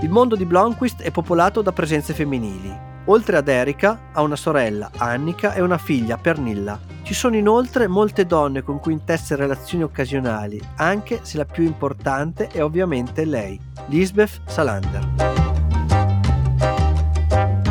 Il 0.00 0.10
mondo 0.10 0.34
di 0.34 0.44
Blomqvist 0.44 1.02
è 1.02 1.12
popolato 1.12 1.62
da 1.62 1.70
presenze 1.70 2.14
femminili. 2.14 2.76
Oltre 3.04 3.36
ad 3.36 3.46
Erika, 3.46 4.08
ha 4.12 4.22
una 4.22 4.34
sorella, 4.34 4.90
Annika, 4.96 5.54
e 5.54 5.62
una 5.62 5.78
figlia, 5.78 6.16
Pernilla, 6.16 6.94
ci 7.06 7.14
sono 7.14 7.36
inoltre 7.36 7.86
molte 7.86 8.26
donne 8.26 8.62
con 8.62 8.80
cui 8.80 8.92
intesse 8.92 9.36
relazioni 9.36 9.84
occasionali, 9.84 10.60
anche 10.78 11.20
se 11.22 11.36
la 11.36 11.44
più 11.44 11.62
importante 11.62 12.48
è 12.48 12.64
ovviamente 12.64 13.24
lei, 13.24 13.60
Lisbeth 13.86 14.40
Salander. 14.44 15.06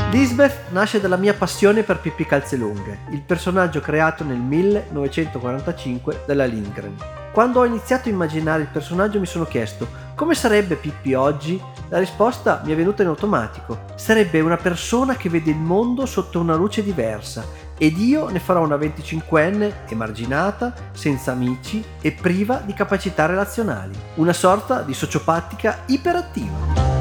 Lisbeth 0.09 0.69
nasce 0.69 1.01
dalla 1.01 1.17
mia 1.17 1.33
passione 1.33 1.83
per 1.83 1.99
Pippi 1.99 2.25
Calzelunghe, 2.25 2.99
il 3.09 3.23
personaggio 3.23 3.81
creato 3.81 4.23
nel 4.23 4.37
1945 4.37 6.23
dalla 6.25 6.45
Lindgren. 6.45 6.95
Quando 7.33 7.59
ho 7.59 7.65
iniziato 7.65 8.07
a 8.07 8.13
immaginare 8.13 8.61
il 8.61 8.69
personaggio 8.69 9.19
mi 9.19 9.25
sono 9.25 9.43
chiesto 9.43 10.05
come 10.15 10.33
sarebbe 10.33 10.77
Pippi 10.77 11.13
oggi? 11.13 11.61
La 11.89 11.99
risposta 11.99 12.61
mi 12.63 12.71
è 12.71 12.75
venuta 12.75 13.01
in 13.01 13.09
automatico. 13.09 13.81
Sarebbe 13.95 14.39
una 14.39 14.55
persona 14.55 15.17
che 15.17 15.27
vede 15.27 15.51
il 15.51 15.57
mondo 15.57 16.05
sotto 16.05 16.39
una 16.39 16.55
luce 16.55 16.81
diversa 16.81 17.43
ed 17.77 17.97
io 17.97 18.29
ne 18.29 18.39
farò 18.39 18.63
una 18.63 18.77
25enne 18.77 19.73
emarginata, 19.89 20.73
senza 20.91 21.31
amici 21.31 21.83
e 22.01 22.11
priva 22.11 22.61
di 22.65 22.73
capacità 22.73 23.25
relazionali, 23.25 23.93
una 24.15 24.33
sorta 24.33 24.81
di 24.81 24.93
sociopatica 24.93 25.79
iperattiva. 25.87 26.93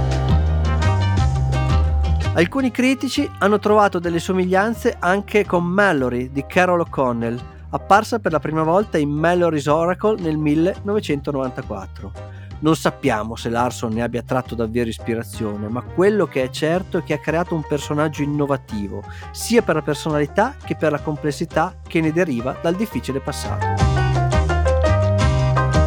Alcuni 2.34 2.72
critici 2.72 3.30
hanno 3.38 3.60
trovato 3.60 4.00
delle 4.00 4.18
somiglianze 4.18 4.96
anche 4.98 5.44
con 5.44 5.64
Mallory 5.64 6.32
di 6.32 6.44
Carol 6.46 6.80
O'Connell, 6.80 7.40
apparsa 7.70 8.18
per 8.18 8.32
la 8.32 8.40
prima 8.40 8.64
volta 8.64 8.98
in 8.98 9.10
Mallory's 9.10 9.66
Oracle 9.66 10.20
nel 10.20 10.36
1994. 10.36 12.43
Non 12.64 12.76
sappiamo 12.76 13.36
se 13.36 13.50
Larson 13.50 13.92
ne 13.92 14.02
abbia 14.02 14.22
tratto 14.22 14.54
davvero 14.54 14.88
ispirazione, 14.88 15.68
ma 15.68 15.82
quello 15.82 16.24
che 16.24 16.44
è 16.44 16.48
certo 16.48 16.96
è 16.96 17.02
che 17.02 17.12
ha 17.12 17.18
creato 17.18 17.54
un 17.54 17.62
personaggio 17.62 18.22
innovativo, 18.22 19.04
sia 19.32 19.60
per 19.60 19.74
la 19.74 19.82
personalità 19.82 20.56
che 20.64 20.74
per 20.74 20.90
la 20.90 21.00
complessità 21.00 21.76
che 21.86 22.00
ne 22.00 22.10
deriva 22.10 22.56
dal 22.62 22.74
difficile 22.74 23.20
passato. 23.20 23.66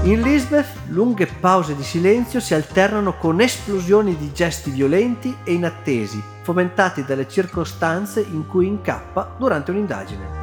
In 0.03 0.21
Lisbeth 0.21 0.67
lunghe 0.89 1.25
pause 1.25 1.75
di 1.75 1.81
silenzio 1.81 2.39
si 2.39 2.53
alternano 2.53 3.17
con 3.17 3.41
esplosioni 3.41 4.15
di 4.15 4.31
gesti 4.31 4.69
violenti 4.69 5.35
e 5.43 5.53
inattesi, 5.53 6.21
fomentati 6.43 7.03
dalle 7.03 7.27
circostanze 7.27 8.21
in 8.21 8.45
cui 8.45 8.67
incappa 8.67 9.35
durante 9.39 9.71
un'indagine. 9.71 10.36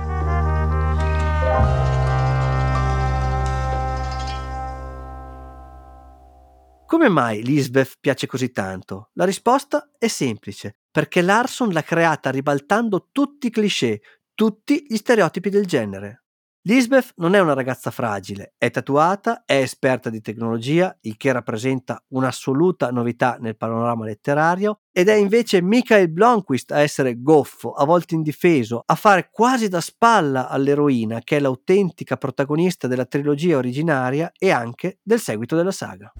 Come 6.87 7.09
mai 7.09 7.43
Lisbeth 7.43 7.95
piace 7.99 8.27
così 8.27 8.51
tanto? 8.51 9.09
La 9.15 9.25
risposta 9.25 9.91
è 9.99 10.07
semplice, 10.07 10.77
perché 10.91 11.23
Larson 11.23 11.71
l'ha 11.71 11.83
creata 11.83 12.31
ribaltando 12.31 13.09
tutti 13.11 13.47
i 13.47 13.51
cliché, 13.51 14.01
tutti 14.35 14.85
gli 14.87 14.97
stereotipi 14.97 15.49
del 15.49 15.65
genere. 15.65 16.25
Lisbeth 16.67 17.13
non 17.17 17.35
è 17.35 17.41
una 17.41 17.53
ragazza 17.53 17.91
fragile, 17.91 18.55
è 18.57 18.71
tatuata, 18.71 19.45
è 19.45 19.57
esperta 19.57 20.09
di 20.09 20.21
tecnologia, 20.21 20.97
il 21.03 21.17
che 21.17 21.33
rappresenta 21.33 22.03
un'assoluta 22.09 22.91
novità 22.91 23.37
nel 23.41 23.57
panorama 23.57 24.05
letterario, 24.05 24.81
ed 24.93 25.09
è 25.09 25.15
invece 25.15 25.61
Michael 25.63 26.11
Blomqvist 26.11 26.71
a 26.71 26.81
essere 26.81 27.21
goffo, 27.21 27.73
a 27.73 27.85
volte 27.85 28.15
indifeso, 28.15 28.83
a 28.85 28.95
fare 28.95 29.29
quasi 29.31 29.69
da 29.69 29.81
spalla 29.81 30.49
all'eroina, 30.49 31.21
che 31.21 31.37
è 31.37 31.41
l'autentica 31.41 32.17
protagonista 32.17 32.87
della 32.87 33.05
trilogia 33.05 33.57
originaria 33.57 34.33
e 34.39 34.51
anche 34.51 35.01
del 35.03 35.21
seguito 35.21 35.57
della 35.57 35.73
saga. 35.73 36.13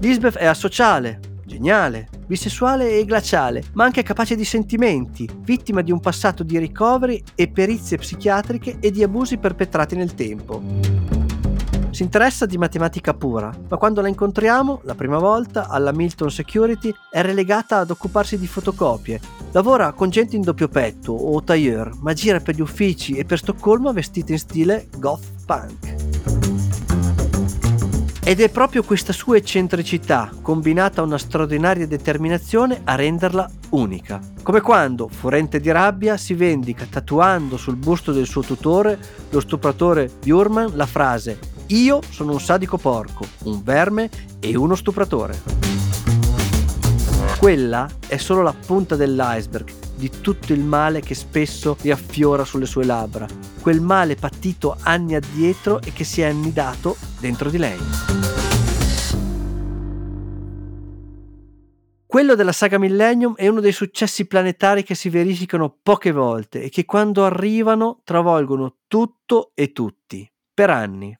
Lisbeth 0.00 0.36
è 0.36 0.46
asociale, 0.46 1.20
geniale, 1.44 2.08
bisessuale 2.26 2.98
e 2.98 3.04
glaciale, 3.04 3.64
ma 3.72 3.84
anche 3.84 4.02
capace 4.02 4.36
di 4.36 4.44
sentimenti, 4.44 5.28
vittima 5.40 5.80
di 5.82 5.90
un 5.90 6.00
passato 6.00 6.42
di 6.42 6.58
ricoveri 6.58 7.22
e 7.34 7.48
perizie 7.48 7.96
psichiatriche 7.96 8.78
e 8.80 8.90
di 8.90 9.02
abusi 9.02 9.38
perpetrati 9.38 9.96
nel 9.96 10.14
tempo. 10.14 10.62
Si 11.90 12.02
interessa 12.02 12.46
di 12.46 12.58
matematica 12.58 13.14
pura, 13.14 13.50
ma 13.68 13.76
quando 13.76 14.00
la 14.00 14.08
incontriamo, 14.08 14.82
la 14.84 14.94
prima 14.94 15.18
volta, 15.18 15.68
alla 15.68 15.90
Milton 15.90 16.30
Security, 16.30 16.92
è 17.10 17.22
relegata 17.22 17.78
ad 17.78 17.90
occuparsi 17.90 18.38
di 18.38 18.46
fotocopie. 18.46 19.20
Lavora 19.52 19.92
con 19.92 20.10
gente 20.10 20.36
in 20.36 20.42
doppio 20.42 20.68
petto 20.68 21.12
o 21.12 21.42
tailleur, 21.42 21.96
ma 22.00 22.12
gira 22.12 22.38
per 22.38 22.54
gli 22.54 22.60
uffici 22.60 23.14
e 23.14 23.24
per 23.24 23.38
Stoccolma 23.38 23.92
vestita 23.92 24.32
in 24.32 24.38
stile 24.38 24.86
goth 24.98 25.24
punk. 25.46 26.27
Ed 28.28 28.42
è 28.42 28.50
proprio 28.50 28.82
questa 28.82 29.14
sua 29.14 29.38
eccentricità, 29.38 30.30
combinata 30.42 31.00
a 31.00 31.04
una 31.04 31.16
straordinaria 31.16 31.86
determinazione, 31.86 32.82
a 32.84 32.94
renderla 32.94 33.50
unica. 33.70 34.20
Come 34.42 34.60
quando, 34.60 35.08
furente 35.08 35.60
di 35.60 35.70
rabbia, 35.70 36.18
si 36.18 36.34
vendica 36.34 36.84
tatuando 36.84 37.56
sul 37.56 37.76
busto 37.76 38.12
del 38.12 38.26
suo 38.26 38.42
tutore, 38.42 38.98
lo 39.30 39.40
stupratore 39.40 40.10
Bjurman, 40.20 40.72
la 40.74 40.84
frase 40.84 41.38
Io 41.68 42.02
sono 42.10 42.32
un 42.32 42.40
sadico 42.40 42.76
porco, 42.76 43.24
un 43.44 43.62
verme 43.62 44.10
e 44.40 44.54
uno 44.58 44.74
stupratore. 44.74 45.40
Quella 47.38 47.88
è 48.08 48.18
solo 48.18 48.42
la 48.42 48.52
punta 48.52 48.94
dell'iceberg 48.94 49.87
di 49.98 50.20
tutto 50.20 50.52
il 50.52 50.60
male 50.60 51.00
che 51.00 51.14
spesso 51.14 51.76
riaffiora 51.80 52.44
sulle 52.44 52.66
sue 52.66 52.84
labbra, 52.84 53.26
quel 53.60 53.80
male 53.80 54.14
patito 54.14 54.76
anni 54.82 55.16
addietro 55.16 55.80
e 55.82 55.92
che 55.92 56.04
si 56.04 56.22
è 56.22 56.26
annidato 56.26 56.96
dentro 57.18 57.50
di 57.50 57.58
lei. 57.58 57.78
Quello 62.06 62.34
della 62.34 62.52
saga 62.52 62.78
Millennium 62.78 63.34
è 63.34 63.48
uno 63.48 63.60
dei 63.60 63.72
successi 63.72 64.26
planetari 64.26 64.82
che 64.82 64.94
si 64.94 65.10
verificano 65.10 65.76
poche 65.82 66.12
volte 66.12 66.62
e 66.62 66.70
che 66.70 66.86
quando 66.86 67.24
arrivano 67.24 68.00
travolgono 68.02 68.76
tutto 68.86 69.50
e 69.54 69.72
tutti, 69.72 70.30
per 70.54 70.70
anni. 70.70 71.14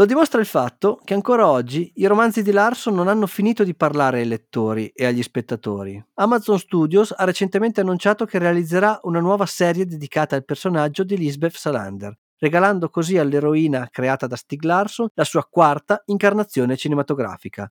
Lo 0.00 0.06
dimostra 0.06 0.40
il 0.40 0.46
fatto 0.46 0.98
che 1.04 1.12
ancora 1.12 1.46
oggi 1.46 1.92
i 1.96 2.06
romanzi 2.06 2.42
di 2.42 2.52
Larson 2.52 2.94
non 2.94 3.06
hanno 3.06 3.26
finito 3.26 3.64
di 3.64 3.74
parlare 3.74 4.20
ai 4.20 4.26
lettori 4.26 4.90
e 4.94 5.04
agli 5.04 5.22
spettatori. 5.22 6.02
Amazon 6.14 6.58
Studios 6.58 7.12
ha 7.14 7.24
recentemente 7.24 7.82
annunciato 7.82 8.24
che 8.24 8.38
realizzerà 8.38 8.98
una 9.02 9.20
nuova 9.20 9.44
serie 9.44 9.84
dedicata 9.84 10.36
al 10.36 10.46
personaggio 10.46 11.04
di 11.04 11.18
Lisbeth 11.18 11.56
Salander, 11.56 12.16
regalando 12.38 12.88
così 12.88 13.18
all'eroina 13.18 13.88
creata 13.90 14.26
da 14.26 14.36
Stig 14.36 14.62
Larsson 14.62 15.08
la 15.12 15.24
sua 15.24 15.46
quarta 15.46 16.02
incarnazione 16.06 16.78
cinematografica. 16.78 17.70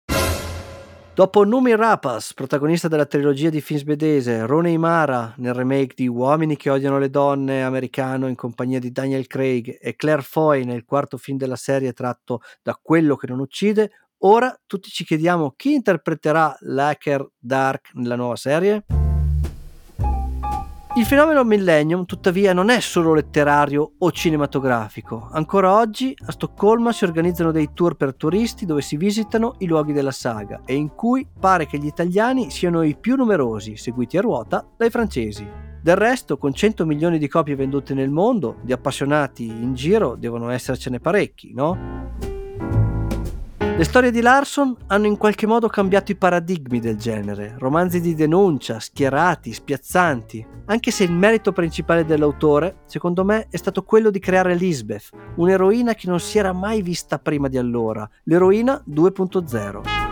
Dopo 1.20 1.44
Numi 1.44 1.76
Rapace, 1.76 2.32
protagonista 2.34 2.88
della 2.88 3.06
trilogia 3.06 3.50
di 3.50 3.60
film 3.60 3.80
svedese, 3.80 4.46
Rone 4.46 4.72
Imara 4.72 5.34
nel 5.36 5.54
remake 5.54 5.94
di 5.94 6.08
Uomini 6.08 6.56
che 6.56 6.70
odiano 6.70 6.98
le 6.98 7.10
donne 7.10 7.62
americano 7.62 8.30
in 8.30 8.36
compagnia 8.36 8.80
di 8.80 8.90
Daniel 8.94 9.28
Craig 9.28 9.80
e 9.82 9.98
Claire 9.98 10.22
Foy 10.22 10.64
nel 10.64 10.86
quarto 10.86 11.18
film 11.18 11.38
della 11.38 11.58
serie 11.58 11.92
tratto 11.92 12.40
da 12.62 12.80
Quello 12.82 13.18
che 13.18 13.28
non 13.28 13.42
uccide, 13.42 13.92
ora 14.20 14.58
tutti 14.66 14.90
ci 14.90 15.04
chiediamo 15.04 15.56
chi 15.58 15.74
interpreterà 15.74 16.56
l'hacker 16.62 17.28
Dark 17.38 17.90
nella 17.96 18.16
nuova 18.16 18.38
serie? 18.38 18.86
Il 20.96 21.06
fenomeno 21.06 21.44
Millennium, 21.44 22.06
tuttavia, 22.06 22.52
non 22.52 22.70
è 22.70 22.80
solo 22.80 23.14
letterario 23.14 23.92
o 24.00 24.12
cinematografico. 24.12 25.30
Ancora 25.32 25.78
oggi 25.78 26.16
a 26.26 26.32
Stoccolma 26.32 26.92
si 26.92 27.04
organizzano 27.04 27.52
dei 27.52 27.70
tour 27.76 27.96
per 27.96 28.16
turisti 28.16 28.66
dove 28.66 28.82
si 28.82 28.98
visitano 28.98 29.54
i 29.60 29.68
luoghi 29.68 29.94
della 29.94 30.12
saga 30.12 30.62
e 30.66 30.74
in 30.74 30.96
cui 30.96 31.28
pare 31.40 31.68
che 31.68 31.78
gli 31.78 31.86
italiani 31.86 32.50
siano 32.50 32.82
i 32.82 32.98
più 32.98 33.16
numerosi, 33.16 33.78
seguiti 33.78 34.18
a 34.18 34.22
ruota 34.22 34.68
dai 34.76 34.90
francesi. 34.90 35.48
Del 35.82 35.96
resto, 35.96 36.38
con 36.38 36.54
100 36.54 36.88
milioni 36.88 37.20
di 37.20 37.28
copie 37.28 37.56
vendute 37.56 37.94
nel 37.94 38.10
mondo, 38.10 38.58
di 38.64 38.74
appassionati 38.74 39.46
in 39.46 39.76
giro 39.76 40.16
devono 40.16 40.50
essercene 40.50 41.00
parecchi, 41.00 41.54
no? 41.54 42.29
Le 43.80 43.86
storie 43.86 44.12
di 44.12 44.20
Larson 44.20 44.76
hanno 44.88 45.06
in 45.06 45.16
qualche 45.16 45.48
modo 45.48 45.70
cambiato 45.70 46.12
i 46.12 46.18
paradigmi 46.18 46.82
del 46.82 46.98
genere, 46.98 47.56
romanzi 47.60 48.02
di 48.02 48.14
denuncia, 48.14 48.78
schierati, 48.78 49.54
spiazzanti, 49.54 50.46
anche 50.66 50.92
se 50.92 51.06
il 51.06 51.14
merito 51.14 51.54
principale 51.54 52.04
dell'autore, 52.04 52.80
secondo 52.88 53.24
me, 53.24 53.48
è 53.50 53.56
stato 53.56 53.84
quello 53.84 54.10
di 54.10 54.20
creare 54.20 54.54
Lisbeth, 54.54 55.12
un'eroina 55.38 55.94
che 55.94 56.10
non 56.10 56.20
si 56.20 56.38
era 56.38 56.52
mai 56.52 56.82
vista 56.82 57.20
prima 57.20 57.48
di 57.48 57.58
allora, 57.58 58.06
l'eroina 58.24 58.84
2.0. 58.86 60.09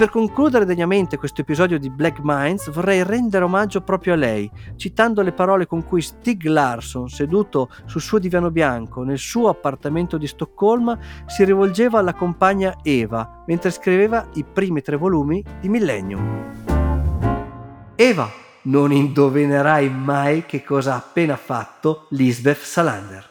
per 0.00 0.08
concludere 0.08 0.64
degnamente 0.64 1.18
questo 1.18 1.42
episodio 1.42 1.78
di 1.78 1.90
Black 1.90 2.20
Minds 2.22 2.70
vorrei 2.70 3.02
rendere 3.02 3.44
omaggio 3.44 3.82
proprio 3.82 4.14
a 4.14 4.16
lei, 4.16 4.50
citando 4.76 5.20
le 5.20 5.32
parole 5.32 5.66
con 5.66 5.84
cui 5.84 6.00
Stig 6.00 6.42
Larsson, 6.44 7.10
seduto 7.10 7.68
sul 7.84 8.00
suo 8.00 8.18
divano 8.18 8.50
bianco 8.50 9.02
nel 9.02 9.18
suo 9.18 9.50
appartamento 9.50 10.16
di 10.16 10.26
Stoccolma, 10.26 10.98
si 11.26 11.44
rivolgeva 11.44 11.98
alla 11.98 12.14
compagna 12.14 12.78
Eva 12.82 13.42
mentre 13.46 13.70
scriveva 13.70 14.26
i 14.36 14.44
primi 14.50 14.80
tre 14.80 14.96
volumi 14.96 15.44
di 15.60 15.68
Millennium. 15.68 16.44
Eva, 17.94 18.30
non 18.62 18.92
indovinerai 18.92 19.90
mai 19.90 20.46
che 20.46 20.64
cosa 20.64 20.94
ha 20.94 20.96
appena 20.96 21.36
fatto 21.36 22.06
Lisbeth 22.08 22.62
Salander. 22.62 23.29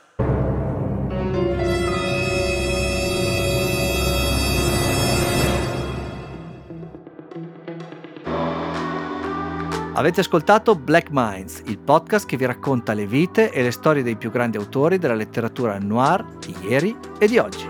Avete 9.99 10.21
ascoltato 10.21 10.75
Black 10.75 11.09
Minds, 11.11 11.61
il 11.65 11.77
podcast 11.77 12.25
che 12.25 12.37
vi 12.37 12.45
racconta 12.45 12.93
le 12.93 13.05
vite 13.05 13.51
e 13.51 13.61
le 13.61 13.71
storie 13.71 14.01
dei 14.01 14.15
più 14.15 14.31
grandi 14.31 14.55
autori 14.55 14.97
della 14.97 15.13
letteratura 15.13 15.77
noir 15.77 16.23
di 16.39 16.55
ieri 16.61 16.95
e 17.17 17.27
di 17.27 17.37
oggi. 17.37 17.69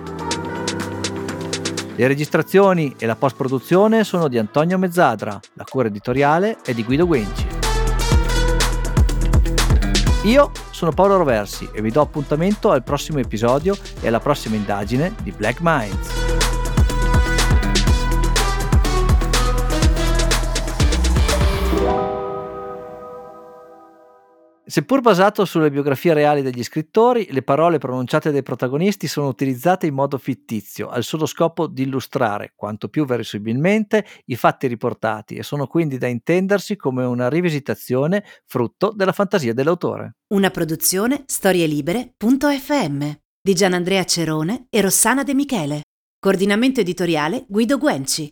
Le 1.96 2.08
registrazioni 2.08 2.94
e 3.00 3.08
la 3.08 3.16
post-produzione 3.16 4.04
sono 4.04 4.28
di 4.28 4.38
Antonio 4.38 4.78
Mezzadra, 4.78 5.40
la 5.54 5.64
cura 5.68 5.88
editoriale 5.88 6.58
è 6.64 6.76
di 6.76 6.84
Guido 6.84 7.08
Guenci. 7.08 7.48
Io 10.26 10.52
sono 10.70 10.92
Paolo 10.92 11.18
Roversi 11.18 11.68
e 11.74 11.82
vi 11.82 11.90
do 11.90 12.02
appuntamento 12.02 12.70
al 12.70 12.84
prossimo 12.84 13.18
episodio 13.18 13.76
e 14.02 14.08
alla 14.08 14.20
prossima 14.20 14.56
indagine 14.56 15.16
di 15.24 15.32
Black 15.32 15.62
Minds. 15.64 16.39
Seppur 24.70 25.02
basato 25.02 25.46
sulle 25.46 25.72
biografie 25.72 26.14
reali 26.14 26.44
degli 26.44 26.62
scrittori, 26.62 27.30
le 27.32 27.42
parole 27.42 27.80
pronunciate 27.80 28.32
dai 28.32 28.44
protagonisti 28.44 29.08
sono 29.08 29.28
utilizzate 29.28 29.88
in 29.88 29.96
modo 29.96 30.20
fittizio, 30.20 30.90
al 30.90 31.04
solo 31.04 31.26
scopo 31.26 31.66
di 31.66 31.82
illustrare, 31.82 32.54
quanto 32.56 32.88
più 32.88 33.04
verosimilmente, 33.04 34.06
i 34.26 34.36
fatti 34.36 34.68
riportati 34.68 35.38
e 35.38 35.42
sono 35.42 35.66
quindi 35.66 35.98
da 35.98 36.06
intendersi 36.06 36.76
come 36.76 37.04
una 37.04 37.30
rivisitazione 37.30 38.24
frutto 38.46 38.94
della 38.96 39.12
fantasia 39.12 39.56
dell'autore. 39.56 40.18
Una 40.36 40.52
produzione 40.52 41.24
storielibere.fm 41.26 43.12
di 43.42 43.54
Gianandrea 43.56 44.04
Cerone 44.04 44.68
e 44.70 44.82
Rossana 44.82 45.24
De 45.24 45.34
Michele. 45.34 45.82
Coordinamento 46.20 46.80
editoriale 46.80 47.44
Guido 47.48 47.80
Guenci. 47.80 48.32